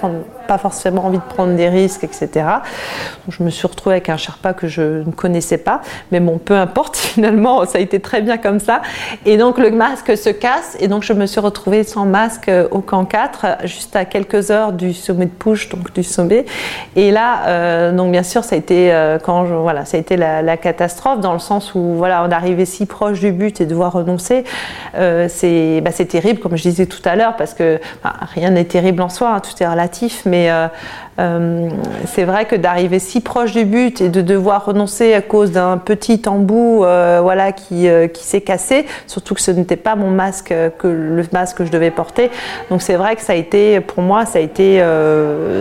pas 0.50 0.58
forcément 0.58 1.06
envie 1.06 1.20
de 1.20 1.34
prendre 1.36 1.56
des 1.56 1.70
risques 1.70 2.04
etc. 2.04 2.46
Je 3.30 3.44
me 3.44 3.50
suis 3.50 3.68
retrouvée 3.68 3.96
avec 3.96 4.10
un 4.10 4.18
Sherpa 4.18 4.54
que 4.54 4.68
je 4.68 5.04
ne 5.06 5.12
connaissais 5.12 5.60
pas 5.60 5.82
mais 6.12 6.20
bon 6.20 6.40
peu 6.40 6.56
importe 6.56 6.98
finalement 7.14 7.66
ça 7.66 7.78
a 7.78 7.82
été 7.82 8.00
très 8.00 8.22
bien 8.22 8.38
comme 8.38 8.60
ça 8.60 8.82
et 9.26 9.38
donc 9.38 9.60
le 9.60 9.72
masque 9.72 10.18
se 10.18 10.30
casse 10.30 10.76
et 10.80 10.88
donc 10.88 11.04
je 11.04 11.14
me 11.14 11.26
suis 11.26 11.40
retrouvée 11.40 11.84
sans 11.84 12.06
masque 12.06 12.50
au 12.72 12.80
camp 12.82 13.06
4, 13.06 13.66
juste 13.66 13.96
à 13.96 14.06
quelques 14.06 14.52
heures 14.52 14.74
du 14.74 14.94
sommet 14.94 15.26
de 15.26 15.32
Pouche, 15.32 15.70
donc 15.70 15.94
du 15.94 16.04
sommet. 16.04 16.46
Et 16.96 17.12
là, 17.12 17.48
euh, 17.48 17.92
donc 17.92 18.12
bien 18.12 18.24
sûr, 18.24 18.44
ça 18.44 18.56
a 18.56 18.58
été 18.58 18.94
euh, 18.94 19.20
quand 19.20 19.44
voilà, 19.44 19.86
ça 19.86 19.98
a 19.98 20.00
été 20.00 20.18
la, 20.18 20.58
catastrophe 20.58 21.22
dans 21.22 21.34
le 21.34 21.40
sens 21.40 21.76
où 21.76 21.96
voilà, 21.96 22.24
on 22.28 22.32
arrivait 22.32 22.66
si 22.66 22.86
proche 22.86 23.20
du 23.20 23.32
but 23.32 23.62
et 23.62 23.66
devoir 23.66 23.94
renoncer, 23.94 24.44
euh, 24.96 25.28
c'est 25.30 25.82
bah, 25.82 25.92
terrible, 25.92 26.40
comme 26.40 26.58
je 26.58 26.64
disais 26.64 26.86
tout 26.86 27.02
à 27.06 27.16
l'heure, 27.16 27.36
parce 27.36 27.54
que 27.54 27.80
rien 28.34 28.52
n'est 28.52 28.66
terrible 28.66 29.02
en 29.02 29.10
soi, 29.10 29.30
hein, 29.36 29.40
tout 29.40 29.62
est 29.62 29.68
relatif, 29.68 30.24
mais 30.26 30.39
euh, 30.48 30.68
euh, 31.20 31.70
c'est 32.06 32.24
vrai 32.24 32.46
que 32.46 32.56
d'arriver 32.56 33.00
si 33.00 33.20
proche 33.20 33.52
du 33.52 33.66
but 33.66 34.00
et 34.02 34.10
de 34.10 34.22
devoir 34.22 34.66
renoncer 34.66 35.14
à 35.14 35.22
cause 35.22 35.52
d'un 35.52 35.78
petit 35.78 36.22
embout 36.28 36.84
euh, 36.84 37.20
voilà, 37.22 37.52
qui, 37.52 37.90
euh, 37.90 38.08
qui 38.08 38.24
s'est 38.24 38.42
cassé, 38.42 38.86
surtout 39.06 39.36
que 39.36 39.42
ce 39.42 39.52
n'était 39.52 39.76
pas 39.76 39.96
mon 39.96 40.10
masque, 40.10 40.54
que 40.78 40.88
le 40.88 41.26
masque 41.34 41.58
que 41.58 41.66
je 41.66 41.72
devais 41.72 41.92
porter. 41.92 42.32
Donc 42.70 42.82
c'est 42.82 42.96
vrai 42.96 43.16
que 43.16 43.22
ça 43.22 43.34
a 43.34 43.36
été, 43.36 43.82
pour 43.82 44.02
moi, 44.02 44.26
ça 44.26 44.40
a 44.40 44.42
été, 44.42 44.80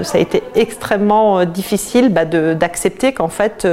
ça 0.03 0.19
a 0.19 0.21
été 0.21 0.43
extrêmement 0.55 1.45
difficile 1.45 2.11
bah, 2.11 2.25
d'accepter 2.25 3.13
qu'en 3.13 3.29
fait, 3.29 3.67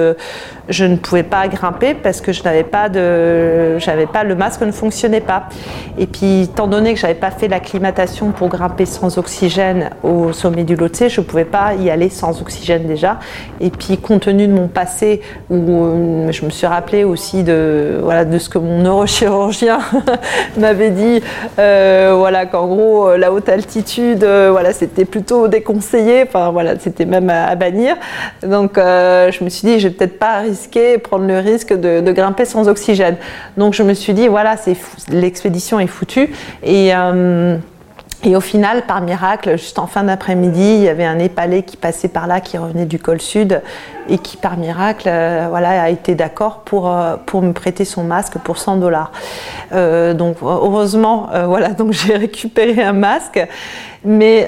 je 0.70 0.86
ne 0.86 0.96
pouvais 0.96 1.24
pas 1.24 1.48
grimper 1.48 1.94
parce 1.94 2.22
que 2.22 2.32
je 2.32 2.44
n'avais 2.44 2.64
pas 2.64 2.90
de, 2.90 3.78
pas, 4.12 4.24
le 4.24 4.36
masque 4.36 4.62
ne 4.62 4.72
fonctionnait 4.72 5.22
pas. 5.22 5.50
Et 5.98 6.08
puis, 6.08 6.44
étant 6.44 6.68
donné 6.68 6.94
que 6.94 7.00
j'avais 7.00 7.14
pas 7.14 7.32
fait 7.32 7.48
l'acclimatation 7.48 8.32
pour 8.32 8.50
grimper 8.50 8.86
sans 8.86 9.18
oxygène 9.18 9.92
au 10.04 10.34
sommet 10.34 10.64
du 10.64 10.76
Lhotse, 10.76 11.08
je 11.10 11.22
pouvais 11.22 11.46
pas 11.46 11.75
y 11.76 11.90
aller 11.90 12.10
sans 12.10 12.42
oxygène 12.42 12.86
déjà. 12.88 13.20
Et 13.60 13.70
puis, 13.70 13.98
compte 13.98 14.24
tenu 14.24 14.48
de 14.48 14.54
mon 14.54 14.68
passé, 14.68 15.22
où 15.50 15.56
euh, 15.56 16.32
je 16.32 16.46
me 16.46 16.50
suis 16.50 16.68
rappelé 16.68 17.04
aussi 17.04 17.44
de, 17.44 18.00
voilà, 18.02 18.26
de 18.26 18.38
ce 18.38 18.50
que 18.50 18.58
mon 18.58 18.80
neurochirurgien 18.80 19.80
m'avait 20.58 20.90
dit, 20.90 21.22
euh, 21.60 22.14
voilà, 22.18 22.46
qu'en 22.46 22.68
gros, 22.68 23.10
euh, 23.10 23.18
la 23.18 23.32
haute 23.32 23.50
altitude, 23.50 24.24
voilà, 24.26 24.74
c'était 24.74 25.06
plutôt 25.06 25.48
déconseillé, 25.48 26.24
enfin, 26.24 26.50
voilà, 26.52 26.80
c'était 26.80 27.06
même 27.06 27.30
à, 27.30 27.56
bannir. 27.56 27.96
Donc, 28.42 28.74
je 28.78 29.44
me 29.44 29.50
suis 29.50 29.68
dit, 29.68 29.80
je 29.80 29.88
vais 29.88 29.94
peut-être 29.94 30.20
pas 30.20 30.40
risquer, 30.40 30.98
prendre 30.98 31.26
le 31.26 31.40
risque 31.40 31.74
de, 31.74 32.02
de, 32.02 32.12
grimper 32.12 32.46
sans 32.46 32.68
oxygène. 32.68 33.18
Donc, 33.58 33.74
je 33.74 33.84
me 33.84 33.94
suis 33.94 34.14
dit, 34.14 34.28
voilà, 34.28 34.56
l'expédition 35.10 35.80
est 35.80 35.88
foutue. 35.88 36.34
Et. 36.64 36.92
Et 38.28 38.36
au 38.36 38.42
final, 38.42 38.88
par 38.88 39.02
miracle, 39.02 39.52
juste 39.52 39.78
en 39.78 39.86
fin 39.86 40.04
d'après-midi, 40.04 40.78
il 40.78 40.82
y 40.82 40.90
avait 40.90 41.06
un 41.06 41.16
Népalais 41.16 41.62
qui 41.62 41.78
passait 41.78 42.08
par 42.08 42.26
là, 42.26 42.42
qui 42.42 42.58
revenait 42.58 42.88
du 42.88 42.98
col 42.98 43.22
sud, 43.22 43.62
et 44.10 44.18
qui, 44.18 44.38
par 44.38 44.58
miracle, 44.58 45.08
euh, 45.12 45.48
voilà, 45.50 45.84
a 45.84 45.90
été 45.90 46.16
d'accord 46.16 46.62
pour, 46.66 46.90
euh, 46.90 47.16
pour 47.26 47.42
me 47.42 47.54
prêter 47.54 47.86
son 47.86 48.04
masque 48.04 48.38
pour 48.40 48.58
100 48.58 48.78
dollars. 48.78 49.12
Euh, 49.74 50.14
donc, 50.14 50.38
heureusement, 50.42 51.30
voilà, 51.46 51.70
donc 51.70 51.92
j'ai 51.92 52.16
récupéré 52.18 52.84
un 52.84 52.94
masque. 52.94 53.46
Mais 54.08 54.46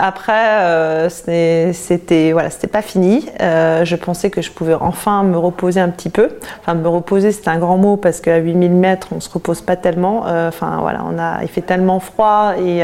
après, 0.00 1.10
c'était 1.10 2.32
voilà, 2.32 2.48
c'était 2.48 2.66
pas 2.66 2.80
fini. 2.80 3.26
Je 3.38 3.94
pensais 3.94 4.30
que 4.30 4.40
je 4.40 4.50
pouvais 4.50 4.72
enfin 4.72 5.22
me 5.22 5.36
reposer 5.36 5.80
un 5.80 5.90
petit 5.90 6.08
peu. 6.08 6.30
Enfin, 6.60 6.72
me 6.72 6.88
reposer, 6.88 7.30
c'est 7.32 7.48
un 7.48 7.58
grand 7.58 7.76
mot 7.76 7.98
parce 7.98 8.22
qu'à 8.22 8.38
8000 8.38 8.72
mètres, 8.72 9.08
on 9.14 9.20
se 9.20 9.28
repose 9.28 9.60
pas 9.60 9.76
tellement. 9.76 10.20
Enfin, 10.48 10.78
voilà, 10.80 11.04
on 11.06 11.18
a, 11.18 11.42
il 11.42 11.48
fait 11.48 11.60
tellement 11.60 12.00
froid 12.00 12.54
et 12.58 12.82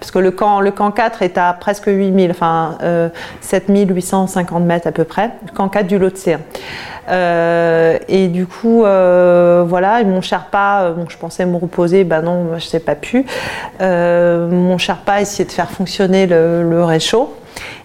parce 0.00 0.10
que 0.10 0.18
le 0.18 0.30
camp, 0.30 0.60
le 0.60 0.70
camp 0.70 0.90
4 0.92 1.20
est 1.20 1.36
à 1.36 1.52
presque 1.52 1.88
8000, 1.88 2.30
enfin 2.30 2.78
7850 3.42 4.64
mètres 4.64 4.86
à 4.86 4.92
peu 4.92 5.04
près 5.04 5.17
qu'en 5.54 5.68
cas 5.68 5.82
du 5.82 5.98
Lhotse. 5.98 6.28
et 7.08 8.28
du 8.28 8.46
coup, 8.46 8.80
voilà, 8.80 10.02
mon 10.04 10.20
Sherpa, 10.20 10.92
bon, 10.96 11.06
je 11.08 11.16
pensais 11.16 11.46
me 11.46 11.56
reposer, 11.56 12.04
ben 12.04 12.22
non, 12.22 12.58
je 12.58 12.68
n'ai 12.72 12.80
pas 12.80 12.94
pu. 12.94 13.24
mon 13.80 14.78
Sherpa 14.78 15.20
essayait 15.20 15.46
de 15.46 15.52
faire 15.52 15.70
fonctionner 15.70 16.26
le, 16.26 16.84
réchaud. 16.84 17.34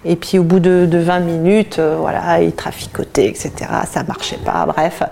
Et 0.05 0.15
puis 0.15 0.37
au 0.37 0.43
bout 0.43 0.59
de, 0.59 0.87
20 0.91 1.19
minutes, 1.19 1.79
voilà, 1.79 2.41
il 2.41 2.53
traficotait, 2.53 3.27
etc. 3.27 3.51
Ça 3.89 4.03
marchait 4.03 4.39
pas, 4.43 4.65
bref. 4.65 5.03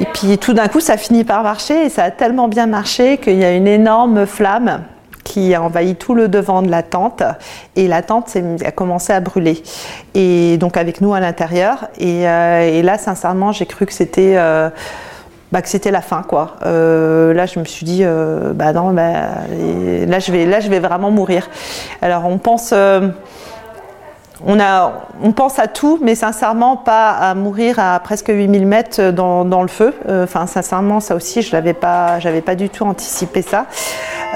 Et 0.00 0.06
puis 0.06 0.38
tout 0.38 0.54
d'un 0.54 0.68
coup, 0.68 0.80
ça 0.80 0.96
finit 0.96 1.24
par 1.24 1.42
marcher 1.42 1.84
et 1.84 1.88
ça 1.90 2.04
a 2.04 2.10
tellement 2.10 2.48
bien 2.48 2.66
marché 2.66 3.18
qu'il 3.18 3.36
y 3.36 3.44
a 3.44 3.52
une 3.52 3.68
énorme 3.68 4.24
flamme 4.26 4.82
qui 5.30 5.54
a 5.54 5.62
envahi 5.62 5.94
tout 5.94 6.14
le 6.14 6.26
devant 6.26 6.60
de 6.60 6.68
la 6.68 6.82
tente 6.82 7.22
et 7.76 7.86
la 7.86 8.02
tente 8.02 8.36
a 8.64 8.72
commencé 8.72 9.12
à 9.12 9.20
brûler. 9.20 9.62
Et 10.14 10.56
donc 10.58 10.76
avec 10.76 11.00
nous 11.00 11.14
à 11.14 11.20
l'intérieur. 11.20 11.86
Et, 11.98 12.28
euh, 12.28 12.82
là, 12.82 12.98
sincèrement, 12.98 13.52
j'ai 13.52 13.66
cru 13.66 13.86
que 13.86 13.92
c'était 13.92 14.34
euh, 14.34 14.70
bah, 15.52 15.62
que 15.62 15.68
c'était 15.68 15.92
la 15.92 16.00
fin, 16.00 16.24
quoi. 16.24 16.56
Euh, 16.66 17.32
là, 17.32 17.46
je 17.46 17.60
me 17.60 17.64
suis 17.64 17.86
dit, 17.86 18.02
bah 18.54 18.72
non, 18.72 18.92
bah, 18.92 19.12
là 20.08 20.18
je 20.18 20.32
vais, 20.32 20.46
là 20.46 20.58
je 20.58 20.68
vais 20.68 20.80
vraiment 20.80 21.12
mourir. 21.12 21.48
Alors 22.02 22.26
on 22.26 22.38
pense 22.38 22.74
on, 24.46 24.58
a, 24.58 24.92
on 25.22 25.30
pense 25.30 25.60
à 25.60 25.68
tout, 25.68 26.00
mais 26.02 26.16
sincèrement 26.16 26.76
pas 26.76 27.10
à 27.10 27.34
mourir 27.34 27.78
à 27.78 28.00
presque 28.00 28.28
8000 28.30 28.66
mètres 28.66 29.10
dans, 29.12 29.44
dans 29.44 29.62
le 29.62 29.68
feu. 29.68 29.94
Enfin, 30.08 30.48
sincèrement, 30.48 30.98
ça 30.98 31.14
aussi, 31.14 31.42
je 31.42 31.54
n'avais 31.54 31.74
pas, 31.74 32.18
pas 32.44 32.54
du 32.56 32.68
tout 32.68 32.84
anticipé 32.84 33.42
ça. 33.42 33.66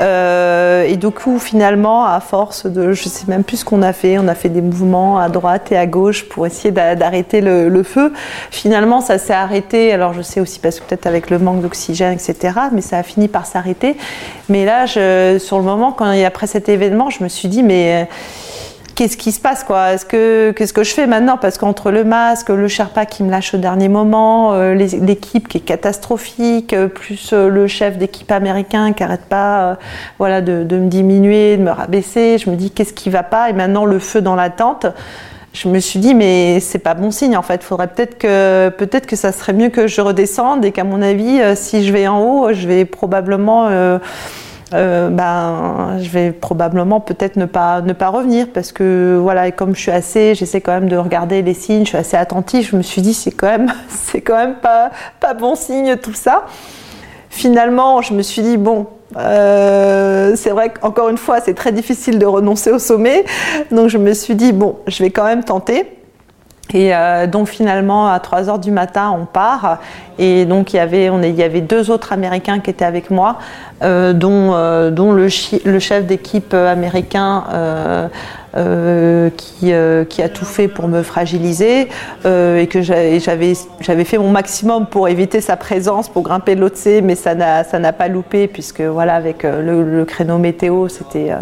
Euh, 0.00 0.84
et 0.84 0.96
du 0.96 1.10
coup, 1.10 1.38
finalement, 1.38 2.04
à 2.04 2.20
force 2.20 2.66
de, 2.66 2.92
je 2.92 3.08
sais 3.08 3.26
même 3.28 3.44
plus 3.44 3.58
ce 3.58 3.64
qu'on 3.64 3.82
a 3.82 3.92
fait, 3.92 4.18
on 4.18 4.28
a 4.28 4.34
fait 4.34 4.48
des 4.48 4.60
mouvements 4.60 5.18
à 5.18 5.28
droite 5.28 5.70
et 5.72 5.76
à 5.76 5.86
gauche 5.86 6.28
pour 6.28 6.46
essayer 6.46 6.70
d'arrêter 6.72 7.40
le, 7.40 7.82
feu. 7.82 8.12
Finalement, 8.50 9.00
ça 9.00 9.18
s'est 9.18 9.34
arrêté. 9.34 9.92
Alors, 9.92 10.12
je 10.12 10.22
sais 10.22 10.40
aussi 10.40 10.58
parce 10.58 10.80
que 10.80 10.84
peut-être 10.84 11.06
avec 11.06 11.30
le 11.30 11.38
manque 11.38 11.60
d'oxygène, 11.60 12.12
etc. 12.12 12.58
Mais 12.72 12.80
ça 12.80 12.98
a 12.98 13.02
fini 13.02 13.28
par 13.28 13.46
s'arrêter. 13.46 13.96
Mais 14.48 14.64
là, 14.64 14.86
sur 14.86 15.58
le 15.58 15.64
moment, 15.64 15.92
quand 15.92 16.10
après 16.24 16.46
cet 16.46 16.68
événement, 16.68 17.10
je 17.10 17.22
me 17.22 17.28
suis 17.28 17.48
dit, 17.48 17.62
mais 17.62 18.08
qu'est-ce 18.94 19.16
qui 19.16 19.32
se 19.32 19.40
passe 19.40 19.64
quoi? 19.64 19.92
Est-ce 19.92 20.06
que 20.06 20.52
qu'est-ce 20.52 20.72
que 20.72 20.84
je 20.84 20.92
fais 20.92 21.06
maintenant? 21.06 21.36
Parce 21.36 21.58
qu'entre 21.58 21.90
le 21.90 22.04
masque, 22.04 22.48
le 22.48 22.68
Sherpa 22.68 23.06
qui 23.06 23.22
me 23.22 23.30
lâche 23.30 23.54
au 23.54 23.58
dernier 23.58 23.88
moment, 23.88 24.52
euh, 24.52 24.74
l'équipe 24.74 25.48
qui 25.48 25.58
est 25.58 25.62
catastrophique, 25.62 26.72
euh, 26.72 26.88
plus 26.88 27.32
euh, 27.32 27.48
le 27.48 27.66
chef 27.66 27.98
d'équipe 27.98 28.30
américain 28.30 28.92
qui 28.92 29.02
arrête 29.02 29.26
pas, 29.28 29.78
voilà, 30.18 30.40
de, 30.40 30.62
me 30.62 30.88
diminuer, 30.88 31.56
de 31.56 31.62
me 31.62 31.70
rabaisser. 31.70 32.38
Je 32.38 32.50
me 32.50 32.56
dis 32.56 32.70
qu'est-ce 32.70 32.92
qui 32.92 33.10
va 33.10 33.22
pas? 33.22 33.50
Et 33.50 33.52
maintenant 33.52 33.84
le 33.84 33.98
feu 33.98 34.20
dans 34.20 34.36
la 34.36 34.50
tente. 34.50 34.86
Je 35.52 35.68
me 35.68 35.78
suis 35.78 36.00
dit 36.00 36.14
mais 36.14 36.58
c'est 36.58 36.80
pas 36.80 36.94
bon 36.94 37.12
signe 37.12 37.36
en 37.36 37.42
fait. 37.42 37.62
Faudrait 37.62 37.86
peut-être 37.86 38.18
que 38.18 38.70
peut-être 38.70 39.06
que 39.06 39.14
ça 39.14 39.30
serait 39.30 39.52
mieux 39.52 39.68
que 39.68 39.86
je 39.86 40.00
redescende 40.00 40.64
et 40.64 40.72
qu'à 40.72 40.82
mon 40.82 41.00
avis, 41.00 41.40
si 41.54 41.86
je 41.86 41.92
vais 41.92 42.08
en 42.08 42.20
haut, 42.20 42.52
je 42.52 42.66
vais 42.66 42.84
probablement 42.84 43.68
euh, 44.74 45.08
ben, 45.08 45.98
je 46.00 46.08
vais 46.08 46.32
probablement 46.32 47.00
peut-être 47.00 47.36
ne 47.36 47.46
pas, 47.46 47.80
ne 47.80 47.92
pas 47.92 48.08
revenir 48.08 48.48
parce 48.52 48.72
que 48.72 49.16
voilà, 49.20 49.50
comme 49.52 49.74
je 49.74 49.80
suis 49.80 49.90
assez, 49.90 50.34
j'essaie 50.34 50.60
quand 50.60 50.72
même 50.72 50.88
de 50.88 50.96
regarder 50.96 51.42
les 51.42 51.54
signes, 51.54 51.84
je 51.84 51.90
suis 51.90 51.98
assez 51.98 52.16
attentive, 52.16 52.68
je 52.70 52.76
me 52.76 52.82
suis 52.82 53.00
dit 53.00 53.14
c'est 53.14 53.30
quand 53.30 53.46
même, 53.46 53.72
c'est 53.88 54.20
quand 54.20 54.36
même 54.36 54.56
pas, 54.56 54.90
pas 55.20 55.34
bon 55.34 55.54
signe 55.54 55.96
tout 55.96 56.14
ça. 56.14 56.44
Finalement, 57.30 58.02
je 58.02 58.14
me 58.14 58.22
suis 58.22 58.42
dit 58.42 58.56
bon, 58.56 58.86
euh, 59.16 60.34
c'est 60.36 60.50
vrai 60.50 60.70
qu'encore 60.70 61.08
une 61.08 61.18
fois, 61.18 61.40
c'est 61.40 61.54
très 61.54 61.72
difficile 61.72 62.18
de 62.18 62.26
renoncer 62.26 62.70
au 62.70 62.78
sommet, 62.78 63.24
donc 63.70 63.88
je 63.88 63.98
me 63.98 64.12
suis 64.12 64.34
dit 64.34 64.52
bon, 64.52 64.76
je 64.88 65.02
vais 65.02 65.10
quand 65.10 65.24
même 65.24 65.44
tenter. 65.44 65.94
Et 66.72 66.94
euh, 66.94 67.26
donc 67.26 67.48
finalement, 67.48 68.08
à 68.08 68.18
3 68.20 68.48
heures 68.48 68.58
du 68.58 68.70
matin, 68.70 69.14
on 69.16 69.26
part. 69.26 69.78
Et 70.18 70.46
donc 70.46 70.72
il 70.72 70.76
y 70.76 70.78
avait, 70.78 71.10
on 71.10 71.22
il 71.22 71.34
y 71.34 71.42
avait 71.42 71.60
deux 71.60 71.90
autres 71.90 72.12
Américains 72.12 72.60
qui 72.60 72.70
étaient 72.70 72.84
avec 72.84 73.10
moi, 73.10 73.38
dont, 73.80 74.54
euh, 74.54 74.90
dont 74.90 75.12
le, 75.12 75.28
le, 75.64 75.78
chef 75.78 76.06
d'équipe 76.06 76.54
américain 76.54 78.10
euh, 78.56 79.30
qui, 79.30 79.72
euh, 79.72 80.04
qui, 80.04 80.22
a 80.22 80.28
tout 80.28 80.44
fait 80.44 80.68
pour 80.68 80.86
me 80.86 81.02
fragiliser 81.02 81.88
euh, 82.24 82.60
et 82.60 82.68
que 82.68 82.82
j'avais 82.82 84.04
fait 84.04 84.16
mon 84.16 84.30
maximum 84.30 84.86
pour 84.86 85.08
éviter 85.08 85.40
sa 85.40 85.56
présence, 85.56 86.08
pour 86.08 86.22
grimper 86.22 86.54
l'autre 86.54 86.76
mais 87.02 87.16
ça 87.16 87.34
n'a 87.34 87.92
pas 87.92 88.06
loupé 88.06 88.46
puisque 88.46 88.80
voilà 88.80 89.16
avec 89.16 89.42
le, 89.42 90.04
créneau 90.04 90.38
météo, 90.38 90.86
c'était 90.86 91.32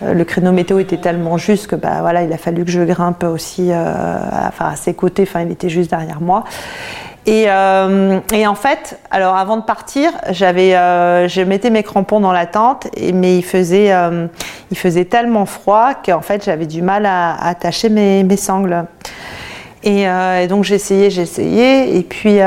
le 0.00 0.24
créneau 0.24 0.52
météo 0.52 0.78
était 0.78 0.96
tellement 0.96 1.36
juste 1.36 1.66
que 1.66 1.76
bah 1.76 1.98
voilà 2.00 2.22
il 2.22 2.32
a 2.32 2.38
fallu 2.38 2.64
que 2.64 2.70
je 2.70 2.80
grimpe 2.80 3.24
aussi, 3.24 3.70
enfin 3.70 4.70
à 4.70 4.76
ses 4.76 4.94
côtés, 4.94 5.24
enfin 5.24 5.42
il 5.42 5.52
était 5.52 5.68
juste 5.68 5.90
derrière 5.90 6.22
moi. 6.22 6.44
Euh, 7.28 8.20
et, 8.32 8.46
en 8.46 8.54
fait, 8.54 8.98
alors 9.10 9.36
avant 9.36 9.56
de 9.56 9.62
partir, 9.62 10.12
j'avais, 10.30 10.76
euh, 10.76 11.26
je 11.28 11.42
mettais 11.42 11.70
mes 11.70 11.82
crampons 11.82 12.20
dans 12.20 12.32
la 12.32 12.46
tente, 12.46 12.86
mais 13.12 13.36
il 13.36 13.42
faisait, 13.42 13.92
euh, 13.92 14.26
il 14.70 14.78
faisait 14.78 15.04
tellement 15.04 15.46
froid 15.46 15.94
qu'en 15.94 16.20
fait 16.20 16.44
j'avais 16.44 16.66
du 16.66 16.82
mal 16.82 17.04
à, 17.04 17.34
attacher 17.34 17.88
mes, 17.88 18.36
sangles. 18.36 18.84
Et, 19.82 20.02
et 20.02 20.46
donc 20.48 20.64
j'essayais, 20.64 21.10
j'essayais, 21.10 21.96
et 21.96 22.02
puis 22.02 22.40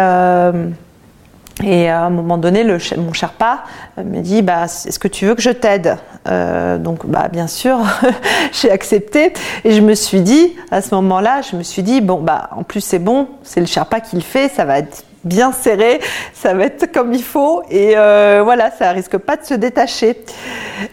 et 1.64 1.90
à 1.90 2.04
un 2.06 2.10
moment 2.10 2.38
donné, 2.38 2.64
le, 2.64 2.78
mon 2.98 3.14
Sherpa 3.14 3.64
me 3.98 4.22
dit 4.22 4.42
bah, 4.42 4.66
Est-ce 4.66 5.00
que 5.00 5.08
tu 5.08 5.26
veux 5.26 5.36
que 5.36 5.42
je 5.42 5.50
t'aide? 5.50 5.98
Euh, 6.28 6.78
Donc, 6.78 7.06
bah, 7.06 7.28
bien 7.28 7.48
sûr, 7.48 7.80
j'ai 8.52 8.72
accepté. 8.72 9.34
Et 9.64 9.72
je 9.72 9.82
me 9.82 9.94
suis 9.94 10.22
dit, 10.22 10.56
à 10.72 10.82
ce 10.82 10.96
moment-là, 10.96 11.42
je 11.42 11.56
me 11.56 11.64
suis 11.64 11.84
dit 11.84 12.02
Bon, 12.02 12.22
bah, 12.22 12.50
en 12.56 12.64
plus, 12.64 12.82
c'est 12.82 13.00
bon, 13.00 13.28
c'est 13.44 13.60
le 13.60 13.66
Sherpa 13.66 14.00
qui 14.00 14.16
le 14.16 14.22
fait, 14.22 14.50
ça 14.50 14.66
va 14.66 14.80
être 14.80 15.04
bien 15.24 15.52
serré, 15.52 16.00
ça 16.34 16.54
va 16.54 16.66
être 16.66 16.92
comme 16.92 17.14
il 17.14 17.24
faut 17.24 17.64
et 17.70 17.94
euh, 17.98 18.42
voilà, 18.44 18.72
ça 18.72 18.92
risque 18.92 19.18
pas 19.18 19.36
de 19.36 19.44
se 19.44 19.54
détacher. 19.54 20.18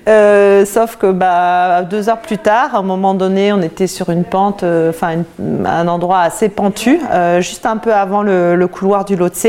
Euh, 0.08 0.64
sauf 0.64 0.96
que 0.96 1.12
bah, 1.12 1.82
deux 1.82 2.08
heures 2.08 2.20
plus 2.20 2.38
tard, 2.38 2.74
à 2.74 2.78
un 2.78 2.82
moment 2.82 3.14
donné, 3.14 3.52
on 3.52 3.62
était 3.62 3.86
sur 3.86 4.10
une 4.10 4.24
pente, 4.24 4.62
euh, 4.62 4.90
enfin 4.90 5.22
un 5.64 5.88
endroit 5.88 6.20
assez 6.20 6.48
pentu, 6.48 7.00
juste 7.38 7.66
un 7.66 7.76
peu 7.76 7.94
avant 7.94 8.22
le, 8.22 8.66
couloir 8.66 9.04
du 9.04 9.16
Lhotse. 9.16 9.46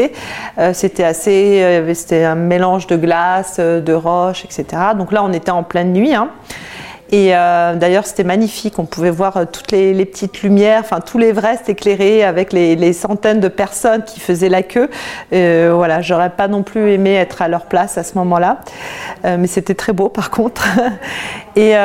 c'était 0.73 1.03
assez, 1.03 1.83
c'était 1.93 2.23
un 2.23 2.35
mélange 2.35 2.87
de 2.87 2.95
glace, 2.95 3.59
de 3.59 3.93
roches, 3.93 4.45
etc. 4.45 4.65
Donc 4.97 5.11
là, 5.11 5.23
on 5.23 5.33
était 5.33 5.51
en 5.51 5.63
pleine 5.63 5.91
nuit. 5.91 6.13
Hein. 6.13 6.29
Et 7.11 7.35
euh, 7.35 7.75
d'ailleurs, 7.75 8.05
c'était 8.05 8.23
magnifique. 8.23 8.79
On 8.79 8.85
pouvait 8.85 9.11
voir 9.11 9.37
euh, 9.37 9.45
toutes 9.49 9.71
les, 9.71 10.05
petites 10.05 10.41
lumières, 10.41 10.81
enfin 10.81 10.99
tout 10.99 11.17
l'Everest 11.17 11.69
éclairé 11.69 12.23
avec 12.23 12.51
les, 12.53 12.93
centaines 12.93 13.39
de 13.39 13.47
personnes 13.47 14.03
qui 14.03 14.19
faisaient 14.19 14.49
la 14.49 14.63
queue. 14.63 14.89
Euh, 15.33 15.71
voilà, 15.73 16.01
j'aurais 16.01 16.29
pas 16.29 16.47
non 16.47 16.63
plus 16.63 16.91
aimé 16.91 17.13
être 17.13 17.41
à 17.41 17.47
leur 17.47 17.65
place 17.65 17.97
à 17.97 18.03
ce 18.03 18.17
moment-là, 18.17 18.59
mais 19.23 19.47
c'était 19.47 19.75
très 19.75 19.93
beau 19.93 20.09
par 20.17 20.31
contre. 20.31 20.67
et, 21.55 21.75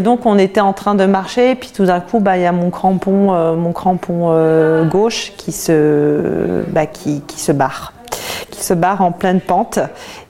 donc, 0.00 0.26
on 0.26 0.38
était 0.38 0.60
en 0.60 0.72
train 0.72 0.94
de 0.94 1.04
marcher, 1.04 1.52
et 1.52 1.54
puis 1.54 1.70
tout 1.74 1.84
d'un 1.84 2.00
coup, 2.00 2.20
bah, 2.20 2.36
il 2.36 2.42
y 2.42 2.46
a 2.46 2.52
mon 2.52 2.70
crampon, 2.70 3.54
mon 3.56 3.72
crampon 3.72 4.84
gauche 4.86 5.32
qui 5.36 5.52
se, 5.52 6.64
bah, 6.68 6.86
qui, 6.86 7.22
qui 7.22 7.40
se 7.40 7.52
barre 7.52 7.92
qui 8.58 8.64
se 8.64 8.74
barre 8.74 9.02
en 9.02 9.12
pleine 9.12 9.40
pente 9.40 9.78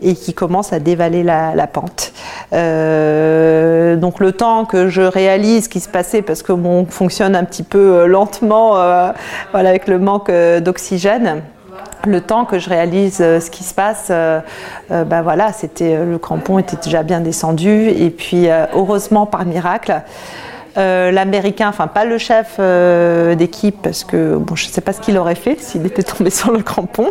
et 0.02 0.14
qui 0.14 0.34
commence 0.34 0.72
à 0.72 0.80
dévaler 0.80 1.22
la, 1.22 1.66
pente. 1.66 2.12
Euh, 2.52 3.96
donc 3.96 4.20
le 4.20 4.32
temps 4.32 4.64
que 4.64 4.88
je 4.88 5.02
réalise 5.02 5.64
ce 5.64 5.68
qui 5.68 5.80
se 5.80 5.88
passait, 5.88 6.22
parce 6.22 6.42
que 6.42 6.52
bon, 6.52 6.82
on 6.82 6.86
fonctionne 6.86 7.36
un 7.36 7.44
petit 7.44 7.62
peu 7.62 7.78
euh, 7.78 8.06
lentement 8.06 8.78
euh, 8.78 9.10
voilà, 9.52 9.68
avec 9.68 9.86
le 9.86 9.98
manque 9.98 10.30
d'oxygène, 10.30 11.42
le 12.06 12.20
temps 12.20 12.44
que 12.44 12.58
je 12.58 12.70
réalise 12.70 13.16
ce 13.16 13.50
qui 13.50 13.64
se 13.64 13.74
passe, 13.74 14.10
ben 14.88 15.22
voilà, 15.22 15.52
c'était 15.52 16.04
le 16.04 16.16
crampon 16.16 16.58
était 16.58 16.76
déjà 16.76 17.02
bien 17.02 17.20
descendu. 17.20 17.88
Et 17.88 18.10
puis 18.10 18.46
heureusement 18.72 19.26
par 19.26 19.44
miracle, 19.44 20.00
euh, 20.78 21.10
l'américain, 21.10 21.68
enfin 21.68 21.88
pas 21.88 22.04
le 22.04 22.18
chef 22.18 22.56
euh, 22.60 23.34
d'équipe, 23.34 23.76
parce 23.82 24.04
que 24.04 24.36
bon, 24.36 24.54
je 24.54 24.66
ne 24.66 24.70
sais 24.70 24.80
pas 24.80 24.92
ce 24.92 25.00
qu'il 25.00 25.18
aurait 25.18 25.34
fait 25.34 25.60
s'il 25.60 25.84
était 25.84 26.04
tombé 26.04 26.30
sur 26.30 26.52
le 26.52 26.60
crampon. 26.62 27.10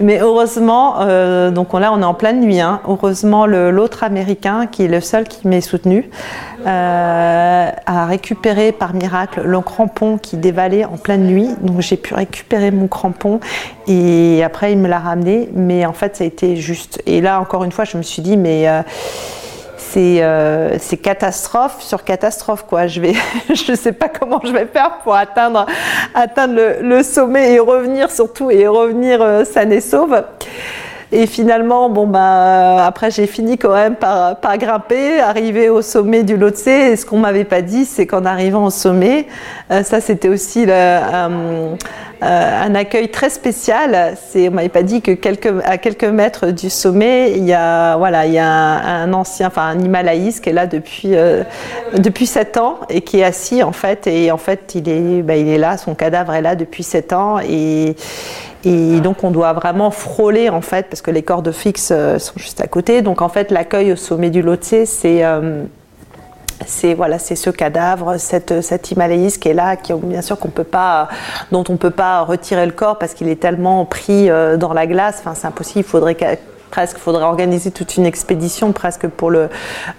Mais 0.00 0.20
heureusement, 0.20 0.96
euh, 1.00 1.50
donc 1.50 1.72
là 1.72 1.92
on 1.94 2.02
est 2.02 2.04
en 2.04 2.12
pleine 2.12 2.40
nuit, 2.40 2.60
hein. 2.60 2.80
heureusement 2.86 3.46
l'autre 3.46 4.04
américain, 4.04 4.66
qui 4.66 4.84
est 4.84 4.88
le 4.88 5.00
seul 5.00 5.24
qui 5.24 5.48
m'est 5.48 5.62
soutenu, 5.62 6.10
a 6.66 8.06
récupéré 8.06 8.70
par 8.72 8.92
miracle 8.92 9.40
le 9.44 9.60
crampon 9.60 10.18
qui 10.18 10.36
dévalait 10.36 10.84
en 10.84 10.98
pleine 10.98 11.24
nuit. 11.24 11.48
Donc 11.62 11.80
j'ai 11.80 11.96
pu 11.96 12.12
récupérer 12.12 12.70
mon 12.70 12.86
crampon 12.86 13.40
et 13.86 14.42
après 14.44 14.72
il 14.72 14.78
me 14.78 14.88
l'a 14.88 14.98
ramené. 14.98 15.48
Mais 15.54 15.86
en 15.86 15.94
fait 15.94 16.16
ça 16.16 16.24
a 16.24 16.26
été 16.26 16.56
juste. 16.56 17.00
Et 17.06 17.22
là 17.22 17.40
encore 17.40 17.64
une 17.64 17.72
fois, 17.72 17.86
je 17.86 17.96
me 17.96 18.02
suis 18.02 18.20
dit, 18.20 18.36
mais 18.36 18.66
euh, 19.96 20.76
c'est 20.78 20.96
catastrophe 20.96 21.82
sur 21.82 22.04
catastrophe 22.04 22.64
quoi. 22.68 22.86
Je 22.86 23.00
vais, 23.00 23.14
je 23.48 23.74
sais 23.74 23.92
pas 23.92 24.08
comment 24.08 24.40
je 24.44 24.52
vais 24.52 24.66
faire 24.66 24.98
pour 25.02 25.14
atteindre, 25.14 25.66
atteindre 26.14 26.54
le, 26.80 27.02
sommet 27.02 27.54
et 27.54 27.58
revenir 27.58 28.10
surtout 28.10 28.50
et 28.50 28.66
revenir 28.66 29.20
euh, 29.22 29.44
et 29.70 29.80
sauve. 29.80 30.22
Et 31.12 31.26
finalement, 31.26 31.90
bon 31.90 32.06
bah 32.06 32.84
après 32.86 33.10
j'ai 33.10 33.26
fini 33.26 33.58
quand 33.58 33.74
même 33.74 33.96
par, 33.96 34.36
par 34.36 34.56
grimper, 34.58 35.18
arriver 35.20 35.68
au 35.68 35.82
sommet 35.82 36.22
du 36.22 36.36
Lhotse. 36.36 36.68
Et 36.68 36.94
ce 36.94 37.04
qu'on 37.04 37.18
m'avait 37.18 37.44
pas 37.44 37.62
dit, 37.62 37.84
c'est 37.84 38.06
qu'en 38.06 38.24
arrivant 38.24 38.66
au 38.66 38.70
sommet, 38.70 39.26
euh, 39.72 39.82
ça 39.82 40.00
c'était 40.00 40.28
aussi 40.28 40.66
le, 40.66 41.74
euh, 42.22 42.62
un 42.62 42.74
accueil 42.74 43.08
très 43.10 43.30
spécial. 43.30 44.16
C'est, 44.28 44.48
on 44.48 44.52
m'avait 44.52 44.68
pas 44.68 44.82
dit 44.82 45.00
que 45.00 45.12
quelques, 45.12 45.52
à 45.64 45.78
quelques 45.78 46.04
mètres 46.04 46.48
du 46.48 46.68
sommet, 46.68 47.32
il 47.32 47.44
y 47.44 47.54
a, 47.54 47.96
voilà, 47.96 48.26
il 48.26 48.34
y 48.34 48.38
a 48.38 48.46
un, 48.46 49.12
ancien, 49.12 49.46
enfin 49.46 49.62
un 49.62 49.78
Himalaïs 49.78 50.40
qui 50.40 50.50
est 50.50 50.52
là 50.52 50.66
depuis 50.66 51.14
euh, 51.16 51.44
depuis 51.96 52.26
sept 52.26 52.58
ans 52.58 52.80
et 52.90 53.00
qui 53.00 53.20
est 53.20 53.24
assis 53.24 53.62
en 53.62 53.72
fait. 53.72 54.06
Et 54.06 54.30
en 54.30 54.36
fait, 54.36 54.72
il 54.74 54.88
est, 54.88 55.22
bah, 55.22 55.36
il 55.36 55.48
est 55.48 55.58
là, 55.58 55.78
son 55.78 55.94
cadavre 55.94 56.34
est 56.34 56.42
là 56.42 56.56
depuis 56.56 56.82
sept 56.82 57.12
ans 57.12 57.38
et 57.40 57.94
donc 58.64 59.24
on 59.24 59.30
doit 59.30 59.54
vraiment 59.54 59.90
frôler 59.90 60.50
en 60.50 60.60
fait 60.60 60.86
parce 60.90 61.00
que 61.00 61.10
les 61.10 61.22
cordes 61.22 61.52
fixes 61.52 61.90
euh, 61.92 62.18
sont 62.18 62.34
juste 62.36 62.60
à 62.60 62.66
côté. 62.66 63.00
Donc 63.02 63.22
en 63.22 63.28
fait, 63.28 63.50
l'accueil 63.50 63.92
au 63.92 63.96
sommet 63.96 64.30
du 64.30 64.42
Lhotse, 64.42 64.84
c'est 64.84 65.24
c'est 66.66 66.94
voilà, 66.94 67.18
c'est 67.18 67.36
ce 67.36 67.50
cadavre, 67.50 68.18
cette, 68.18 68.60
cet 68.60 68.90
Himalayis 68.90 69.38
qui 69.38 69.48
est 69.48 69.54
là, 69.54 69.76
qui 69.76 69.92
bien 69.94 70.22
sûr 70.22 70.38
qu'on 70.38 70.48
peut 70.48 70.64
pas, 70.64 71.08
dont 71.52 71.64
on 71.68 71.76
peut 71.76 71.90
pas 71.90 72.22
retirer 72.22 72.66
le 72.66 72.72
corps 72.72 72.98
parce 72.98 73.14
qu'il 73.14 73.28
est 73.28 73.40
tellement 73.40 73.84
pris 73.84 74.30
euh, 74.30 74.56
dans 74.56 74.72
la 74.72 74.86
glace. 74.86 75.18
Enfin, 75.20 75.34
c'est 75.34 75.46
impossible. 75.46 75.80
Il 75.80 75.90
faudrait 75.90 76.16
presque 76.70 76.98
faudrait 76.98 77.24
organiser 77.24 77.70
toute 77.70 77.96
une 77.96 78.06
expédition 78.06 78.72
presque 78.72 79.08
pour 79.08 79.30
le 79.30 79.48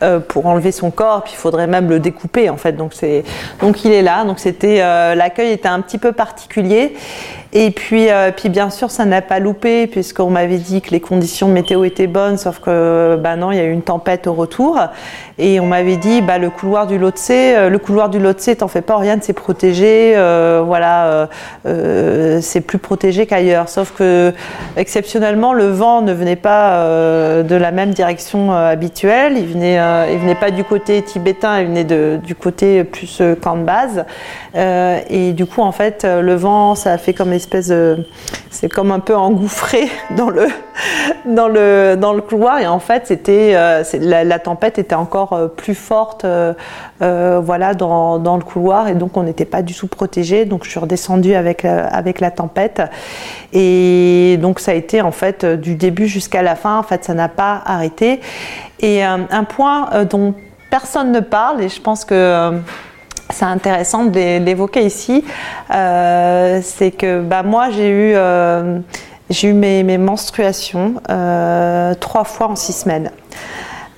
euh, 0.03 0.19
pour 0.19 0.45
enlever 0.45 0.71
son 0.71 0.89
corps 0.89 1.23
puis 1.23 1.33
il 1.35 1.37
faudrait 1.37 1.67
même 1.67 1.89
le 1.89 1.99
découper 1.99 2.49
en 2.49 2.57
fait 2.57 2.71
donc 2.71 2.93
c'est 2.93 3.23
donc 3.59 3.83
il 3.83 3.91
est 3.91 4.01
là 4.01 4.23
donc 4.23 4.39
c'était 4.39 4.81
euh, 4.81 5.13
l'accueil 5.13 5.51
était 5.51 5.67
un 5.67 5.81
petit 5.81 5.97
peu 5.97 6.13
particulier 6.13 6.95
et 7.53 7.71
puis, 7.71 8.09
euh, 8.09 8.31
puis 8.35 8.47
bien 8.47 8.69
sûr, 8.69 8.91
ça 8.91 9.03
n'a 9.05 9.21
pas 9.21 9.39
loupé 9.39 9.87
puisqu'on 9.87 10.29
m'avait 10.29 10.57
dit 10.57 10.81
que 10.81 10.91
les 10.91 11.01
conditions 11.01 11.49
météo 11.49 11.83
étaient 11.83 12.07
bonnes, 12.07 12.37
sauf 12.37 12.59
que 12.59 13.17
bah 13.17 13.35
non, 13.35 13.51
il 13.51 13.57
y 13.57 13.59
a 13.59 13.65
eu 13.65 13.71
une 13.71 13.81
tempête 13.81 14.27
au 14.27 14.33
retour. 14.33 14.79
Et 15.43 15.59
on 15.59 15.65
m'avait 15.65 15.97
dit, 15.97 16.21
bah, 16.21 16.37
le 16.37 16.51
couloir 16.51 16.85
du 16.85 16.99
Lhotse, 16.99 17.31
euh, 17.31 17.69
le 17.69 17.79
couloir 17.79 18.09
du 18.09 18.19
Lhotse, 18.19 18.51
t'en 18.59 18.67
fais 18.67 18.83
pas, 18.83 18.97
rien, 18.97 19.17
c'est 19.21 19.33
protégé, 19.33 20.13
euh, 20.15 20.61
voilà, 20.63 21.29
euh, 21.65 22.39
c'est 22.43 22.61
plus 22.61 22.77
protégé 22.77 23.25
qu'ailleurs. 23.25 23.67
Sauf 23.67 23.91
que 23.97 24.33
exceptionnellement, 24.77 25.53
le 25.53 25.65
vent 25.65 26.03
ne 26.03 26.13
venait 26.13 26.35
pas 26.35 26.85
de 27.43 27.55
la 27.55 27.71
même 27.71 27.89
direction 27.89 28.53
habituelle. 28.53 29.33
Il 29.35 29.47
venait, 29.47 29.79
il 30.11 30.19
venait 30.19 30.35
pas 30.35 30.51
du 30.51 30.63
côté 30.63 31.01
tibétain, 31.01 31.61
il 31.61 31.67
venait 31.67 32.17
du 32.17 32.35
côté 32.35 32.83
plus 32.83 33.21
camp 33.41 33.57
de 33.57 33.63
base. 33.63 34.05
et 34.55 35.33
du 35.33 35.47
coup, 35.47 35.61
en 35.61 35.71
fait, 35.71 36.05
le 36.05 36.35
vent, 36.35 36.75
ça 36.75 36.91
a 36.91 36.97
fait 36.99 37.13
comme 37.13 37.33
espèce 37.41 37.67
de, 37.67 38.05
c'est 38.49 38.69
comme 38.69 38.91
un 38.91 38.99
peu 38.99 39.15
engouffré 39.15 39.89
dans 40.15 40.29
le, 40.29 40.47
dans 41.25 41.47
le, 41.47 41.95
dans 41.95 42.13
le 42.13 42.21
couloir. 42.21 42.59
Et 42.59 42.67
en 42.67 42.79
fait, 42.79 43.07
c'était, 43.07 43.53
la, 43.99 44.23
la 44.23 44.39
tempête 44.39 44.79
était 44.79 44.95
encore 44.95 45.33
euh, 45.33 45.47
plus 45.47 45.75
forte 45.75 46.25
euh, 46.25 46.53
euh, 47.01 47.39
voilà, 47.43 47.73
dans, 47.73 48.19
dans, 48.19 48.37
le 48.37 48.43
couloir 48.43 48.87
et 48.87 48.95
donc 48.95 49.17
on 49.17 49.23
n'était 49.23 49.45
pas 49.45 49.61
du 49.61 49.73
tout 49.73 49.87
protégé. 49.87 50.45
Donc 50.45 50.63
je 50.63 50.69
suis 50.69 50.79
redescendue 50.79 51.35
avec, 51.35 51.65
avec 51.65 52.19
la 52.19 52.31
tempête 52.31 52.81
et 53.53 54.37
donc 54.41 54.59
ça 54.59 54.71
a 54.71 54.73
été 54.73 55.01
en 55.01 55.11
fait 55.11 55.45
du 55.45 55.75
début 55.75 56.07
jusqu'à 56.07 56.41
la 56.41 56.55
fin. 56.55 56.77
En 56.77 56.83
fait, 56.83 57.03
ça 57.03 57.13
n'a 57.13 57.29
pas 57.29 57.61
arrêté. 57.65 58.21
Et 58.79 59.03
un 59.03 59.43
point 59.43 60.05
dont 60.09 60.33
personne 60.69 61.11
ne 61.11 61.19
parle 61.19 61.61
et 61.61 61.69
je 61.69 61.79
pense 61.79 62.03
que 62.03 62.51
c'est 63.31 63.45
intéressant 63.45 64.05
de 64.05 64.39
l'évoquer 64.39 64.85
ici, 64.85 65.23
c'est 65.69 66.91
que 66.97 67.21
bah, 67.21 67.43
moi 67.43 67.69
j'ai 67.69 67.89
eu, 67.89 68.15
j'ai 69.29 69.49
eu 69.49 69.53
mes, 69.53 69.97
menstruations 69.97 70.95
trois 71.99 72.23
fois 72.23 72.49
en 72.49 72.55
six 72.55 72.73
semaines. 72.73 73.11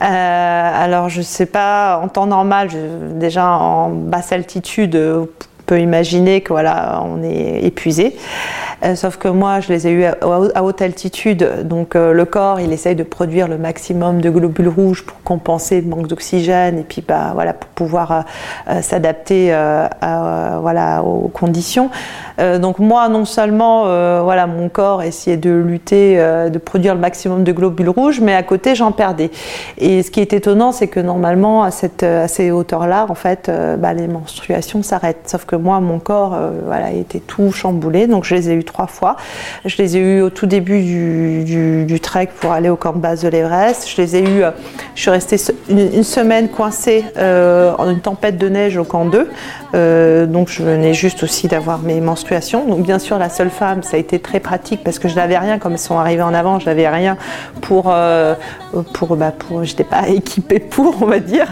Euh, 0.03 0.71
alors 0.83 1.07
je 1.07 1.19
ne 1.19 1.23
sais 1.23 1.45
pas, 1.45 1.99
en 2.03 2.09
temps 2.09 2.25
normal, 2.25 2.69
déjà 3.15 3.47
en 3.47 3.89
basse 3.89 4.33
altitude, 4.33 4.95
on 4.95 5.27
peut 5.65 5.79
imaginer 5.79 6.41
que 6.41 6.49
voilà, 6.49 7.01
on 7.05 7.23
est 7.23 7.63
épuisé. 7.63 8.17
Euh, 8.83 8.95
sauf 8.95 9.17
que 9.17 9.27
moi, 9.29 9.59
je 9.61 9.69
les 9.69 9.87
ai 9.87 9.91
eus 9.91 10.05
à, 10.05 10.63
haute 10.63 10.81
altitude, 10.81 11.63
donc 11.63 11.95
euh, 11.95 12.11
le 12.11 12.25
corps, 12.25 12.59
il 12.59 12.73
essaye 12.73 12.95
de 12.95 13.03
produire 13.03 13.47
le 13.47 13.57
maximum 13.57 14.19
de 14.19 14.29
globules 14.29 14.67
rouges 14.67 15.05
pour 15.05 15.21
compenser 15.23 15.79
le 15.79 15.87
manque 15.87 16.07
d'oxygène 16.07 16.79
et 16.79 16.83
puis 16.83 17.01
bah, 17.07 17.31
voilà, 17.33 17.53
pour 17.53 17.69
pouvoir 17.69 18.25
euh, 18.69 18.81
s'adapter 18.81 19.55
aux 21.03 21.27
conditions. 21.29 21.89
donc 22.38 22.79
moi, 22.79 23.08
non 23.10 23.25
seulement 23.25 23.84
voilà, 24.23 24.47
mon 24.47 24.69
corps 24.69 25.01
essayait 25.01 25.38
de 25.38 25.51
lutter, 25.51 26.17
de 26.17 26.58
produire 26.58 26.95
le 26.95 26.99
maximum 26.99 27.43
de 27.43 27.51
globules 27.51 27.89
rouges, 27.89 28.19
mais 28.21 28.36
à 28.36 28.43
côté, 28.43 28.75
j'en 28.75 28.91
perdais. 28.91 29.31
Et 29.77 30.03
ce 30.03 30.12
qui 30.12 30.19
est 30.19 30.34
étonnant, 30.34 30.71
c'est 30.71 30.88
que 30.88 30.99
normalement, 30.99 31.63
à, 31.63 31.71
cette, 31.71 32.05
ces 32.27 32.51
hauteurs-là, 32.51 33.05
en 33.10 33.15
fait, 33.15 33.51
bah, 33.77 33.93
les 33.93 34.08
menstruations 34.08 34.84
s'arrêtent. 34.84 35.27
Sauf 35.27 35.45
que 35.45 35.55
moi, 35.55 35.79
mon 35.79 35.99
corps 35.99 36.38
voilà, 36.65 36.91
était 36.91 37.19
tout 37.19 37.51
chamboulé, 37.51 38.08
donc 38.08 38.23
je 38.23 38.36
les 38.36 38.49
ai 38.49 38.53
eu 38.53 38.63
trois 38.73 38.88
fois. 38.88 39.15
Je 39.65 39.77
les 39.77 39.95
ai 39.95 39.99
eus 39.99 40.21
au 40.21 40.29
tout 40.29 40.47
début 40.47 40.81
du, 40.81 41.99
trek 42.01 42.29
pour 42.39 42.51
aller 42.51 42.69
au 42.69 42.75
camp 42.75 42.93
de 42.93 42.97
base 42.97 43.21
de 43.21 43.29
l'Everest. 43.29 43.88
Je 43.88 44.01
les 44.01 44.15
ai 44.17 44.21
eus, 44.21 44.43
euh, 44.43 44.51
je 44.95 45.01
suis 45.01 45.12
restée 45.12 45.38
une, 45.69 46.03
semaine 46.03 46.49
coincée 46.49 47.05
euh, 47.17 47.71
en 47.77 47.89
une 47.89 48.01
tempête 48.01 48.38
de 48.38 48.49
neige 48.49 48.75
au 48.77 48.83
camp 48.83 49.05
2. 49.05 49.29
Euh, 49.75 50.25
donc 50.25 50.49
je 50.49 50.63
venais 50.63 50.93
juste 50.93 51.23
aussi 51.23 51.47
d'avoir 51.47 51.79
mes 51.79 52.01
menstruations. 52.01 52.65
Donc 52.65 52.83
bien 52.83 52.99
sûr 52.99 53.17
la 53.19 53.29
seule 53.29 53.51
femme, 53.51 53.83
ça 53.83 53.95
a 53.95 53.99
été 53.99 54.19
très 54.19 54.39
pratique 54.39 54.83
parce 54.83 54.99
que 54.99 55.07
je 55.07 55.15
n'avais 55.15 55.38
rien, 55.38 55.59
comme 55.59 55.73
elles 55.73 55.77
sont 55.77 55.97
arrivées 55.97 56.23
en 56.23 56.33
avant, 56.33 56.59
je 56.59 56.65
n'avais 56.65 56.89
rien 56.89 57.15
pour, 57.62 57.93
pour, 58.93 59.15
bah, 59.15 59.31
pour 59.31 59.63
j'étais 59.63 59.83
pas 59.83 60.07
équipée 60.07 60.59
pour, 60.59 60.95
on 61.01 61.05
va 61.05 61.19
dire. 61.19 61.47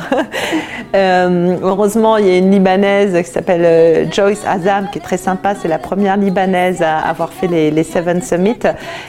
heureusement, 0.93 2.17
il 2.17 2.27
y 2.27 2.31
a 2.31 2.37
une 2.37 2.51
Libanaise 2.51 3.15
qui 3.23 3.31
s'appelle 3.31 4.11
Joyce 4.11 4.43
Azam 4.45 4.89
qui 4.91 4.97
est 4.97 5.01
très 5.01 5.17
sympa, 5.17 5.53
c'est 5.55 5.67
la 5.67 5.79
première 5.79 6.17
Libanaise 6.17 6.81
à 6.81 7.10
avoir 7.11 7.31
fait 7.31 7.47
les, 7.47 7.83
Seven 7.83 8.21
Summits 8.21 8.67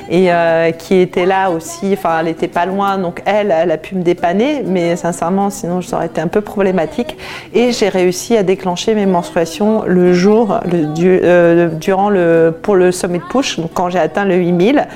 et 0.09 0.33
euh, 0.33 0.71
qui 0.73 0.97
était 0.97 1.27
là 1.27 1.51
aussi. 1.51 1.95
Enfin, 1.95 2.19
elle 2.21 2.29
était 2.29 2.49
pas 2.49 2.67
loin, 2.67 2.99
donc 2.99 3.23
elle, 3.25 3.51
elle 3.51 3.71
a 3.71 3.79
pu 3.79 3.95
me 3.95 4.03
dépanner, 4.03 4.63
mais 4.65 4.97
sincèrement, 4.97 5.51
sinon, 5.51 5.83
ça 5.83 5.97
aurait 5.97 6.07
été 6.07 6.21
un 6.21 6.29
peu 6.29 6.41
problématique. 6.41 7.17
Et 7.55 7.73
j'ai 7.73 7.89
réussi 7.89 8.37
à 8.37 8.43
déclencher 8.43 8.95
mes 8.95 9.07
menstruations 9.07 9.85
le 9.87 10.13
jour, 10.13 10.59
euh, 10.73 11.69
durant 11.69 12.11
le, 12.11 12.55
pour 12.63 12.77
le 12.77 12.93
Summit 12.93 13.23
Push, 13.31 13.59
donc 13.59 13.71
quand 13.75 13.91
j'ai 13.91 13.99
atteint 13.99 14.25
le 14.25 14.37
8000 14.37 14.87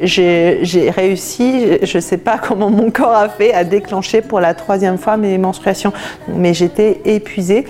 j'ai 0.00 0.90
réussi, 0.94 1.78
je 1.82 1.98
ne 1.98 2.00
sais 2.00 2.16
pas 2.16 2.38
comment 2.42 2.70
mon 2.70 2.90
corps 2.90 3.14
a 3.14 3.28
fait, 3.28 3.52
à 3.52 3.64
déclencher 3.64 4.20
pour 4.20 4.40
la 4.40 4.54
troisième 4.54 4.98
fois 4.98 5.16
mes 5.16 5.38
menstruations. 5.38 5.92
Mais 6.28 6.54
j'étais 6.54 7.00
épuisée. 7.04 7.66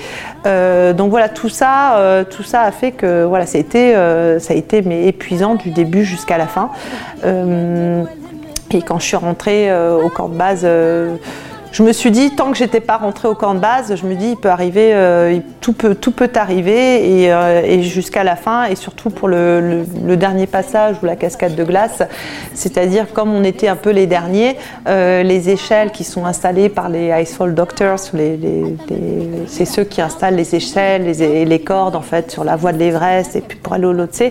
Euh, 0.47 0.93
donc 0.93 1.11
voilà, 1.11 1.29
tout 1.29 1.49
ça, 1.49 1.97
euh, 1.97 2.25
tout 2.25 2.43
ça 2.43 2.63
a 2.63 2.71
fait 2.71 2.93
que 2.93 3.25
voilà, 3.25 3.47
ça 3.47 3.59
a 3.59 3.61
été, 3.61 3.95
euh, 3.95 4.39
ça 4.39 4.55
a 4.55 4.57
été 4.57 4.83
mais 4.83 5.07
épuisant 5.07 5.55
du 5.55 5.71
début 5.71 6.05
jusqu'à 6.05 6.39
la 6.39 6.47
fin. 6.47 6.71
et 7.25 8.83
quand 8.83 8.99
je 8.99 9.05
suis 9.05 9.17
rentrée 9.17 9.71
au 9.73 10.09
camp 10.09 10.29
de 10.29 10.37
base, 10.37 10.67
je 11.73 11.83
me 11.83 11.93
suis 11.93 12.11
dit, 12.11 12.31
tant 12.31 12.51
que 12.51 12.57
j'étais 12.57 12.81
pas 12.81 12.97
rentrée 12.97 13.29
au 13.29 13.35
camp 13.35 13.55
de 13.55 13.59
base, 13.59 13.95
je 13.97 14.07
me 14.07 14.15
dis, 14.15 14.31
il 14.31 14.37
peut 14.37 14.49
arriver, 14.49 14.93
euh, 14.95 15.39
tout, 15.61 15.73
peut, 15.73 15.95
tout 15.95 16.11
peut 16.11 16.31
arriver 16.35 17.23
et, 17.23 17.33
euh, 17.33 17.83
jusqu'à 17.83 18.25
la 18.25 18.37
fin, 18.37 18.65
et 18.65 18.77
surtout 18.77 19.11
pour 19.11 19.29
le, 19.29 19.85
dernier 20.17 20.47
passage 20.47 20.97
ou 21.03 21.07
la 21.07 21.17
cascade 21.17 21.55
de 21.55 21.65
glace, 21.65 22.03
c'est-à-dire 22.55 23.13
comme 23.13 23.35
on 23.35 23.45
était 23.45 23.69
un 23.69 23.77
peu 23.77 23.91
les 23.91 24.07
derniers, 24.07 24.57
euh, 24.89 25.23
les 25.23 25.51
échelles 25.51 25.91
qui 25.91 26.05
sont 26.05 26.25
installées 26.25 26.71
par 26.71 26.89
les 26.89 27.13
Icefall 27.23 27.55
Doctors, 27.55 27.99
c'est 29.47 29.65
ceux 29.67 29.85
qui 29.85 30.01
installent 30.01 30.37
les 30.37 30.55
échelles, 30.55 31.05
les, 31.05 31.45
les, 31.45 31.59
cordes 31.59 31.97
en 31.97 32.01
fait 32.01 32.31
sur 32.31 32.45
la 32.45 32.57
voie 32.57 32.73
de 32.73 32.79
l'Everest 32.79 33.37
et 33.37 33.43
puis 33.43 33.59
pour 33.59 33.75
aller 33.75 33.85
au 33.85 33.93
Lhotse, 33.93 34.23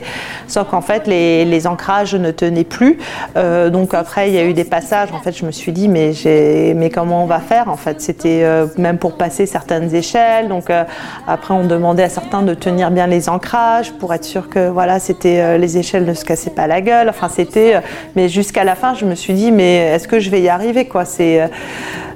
sauf 0.47 0.67
qu'en 0.69 0.81
fait 0.81 1.05
les, 1.05 1.67
ancrages 1.67 2.15
ne 2.15 2.31
tenaient 2.31 2.63
plus. 2.63 2.97
donc 3.35 3.93
après 3.93 4.29
il 4.29 4.35
y 4.35 4.39
a 4.39 4.45
eu 4.45 4.53
des 4.53 4.63
passages, 4.63 5.11
en 5.11 5.19
fait 5.19 5.37
je 5.37 5.45
me 5.45 5.51
suis 5.51 5.71
dit 5.71 5.87
mais 5.87 6.89
comment 6.89 7.23
on 7.23 7.27
va 7.27 7.34
faire 7.39 7.69
en 7.69 7.75
fait. 7.75 8.01
C'était 8.01 8.41
euh, 8.43 8.67
même 8.77 8.97
pour 8.97 9.17
passer 9.17 9.45
certaines 9.45 9.93
échelles. 9.93 10.47
Donc 10.47 10.69
euh, 10.69 10.83
après 11.27 11.53
on 11.53 11.65
demandait 11.65 12.03
à 12.03 12.09
certains 12.09 12.41
de 12.41 12.53
tenir 12.53 12.91
bien 12.91 13.07
les 13.07 13.29
ancrages 13.29 13.91
pour 13.93 14.13
être 14.13 14.23
sûr 14.23 14.49
que 14.49 14.69
voilà 14.69 14.99
c'était 14.99 15.39
euh, 15.41 15.57
les 15.57 15.77
échelles 15.77 16.05
ne 16.05 16.13
se 16.13 16.25
cassaient 16.25 16.51
pas 16.51 16.67
la 16.67 16.81
gueule. 16.81 17.09
Enfin 17.09 17.29
c'était 17.29 17.81
mais 18.15 18.29
jusqu'à 18.29 18.63
la 18.63 18.75
fin 18.75 18.93
je 18.93 19.05
me 19.05 19.15
suis 19.15 19.33
dit 19.33 19.51
mais 19.51 19.77
est-ce 19.77 20.07
que 20.07 20.19
je 20.19 20.29
vais 20.29 20.41
y 20.41 20.49
arriver 20.49 20.85
quoi? 20.85 21.05
C'est 21.05 21.49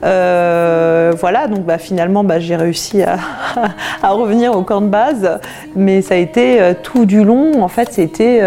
voilà 0.01 1.47
donc 1.47 1.65
bah, 1.65 1.77
finalement 1.77 2.23
bah, 2.23 2.39
j'ai 2.39 2.55
réussi 2.55 3.03
à, 3.03 3.17
à, 4.03 4.11
revenir 4.11 4.55
au 4.55 4.63
camp 4.63 4.81
de 4.81 4.87
base, 4.87 5.39
mais 5.75 6.01
ça 6.01 6.15
a 6.15 6.17
été 6.17 6.73
tout 6.83 7.05
du 7.05 7.23
long 7.23 7.61
en 7.61 7.67
fait 7.67 7.91
c'était 7.91 8.41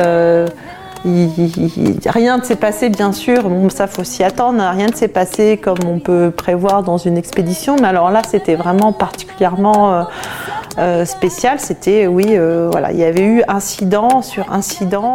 rien 1.04 2.38
ne 2.38 2.42
s'est 2.42 2.56
passé, 2.56 2.88
bien 2.88 3.12
sûr, 3.12 3.42
ça 3.70 3.86
faut 3.86 4.04
s'y 4.04 4.22
attendre, 4.22 4.62
rien 4.62 4.86
ne 4.86 4.94
s'est 4.94 5.08
passé 5.08 5.56
comme 5.56 5.78
on 5.86 5.98
peut 5.98 6.32
prévoir 6.34 6.82
dans 6.82 6.98
une 6.98 7.16
expédition, 7.16 7.76
mais 7.80 7.88
alors 7.88 8.10
là 8.10 8.22
c'était 8.28 8.54
vraiment 8.54 8.92
particulièrement 8.92 9.92
euh, 9.92 10.02
euh, 10.78 11.04
spécial, 11.04 11.58
c'était, 11.58 12.06
oui, 12.06 12.26
euh, 12.28 12.68
voilà, 12.70 12.92
il 12.92 12.98
y 12.98 13.04
avait 13.04 13.24
eu 13.24 13.42
incident 13.48 14.22
sur 14.22 14.52
incident. 14.52 15.12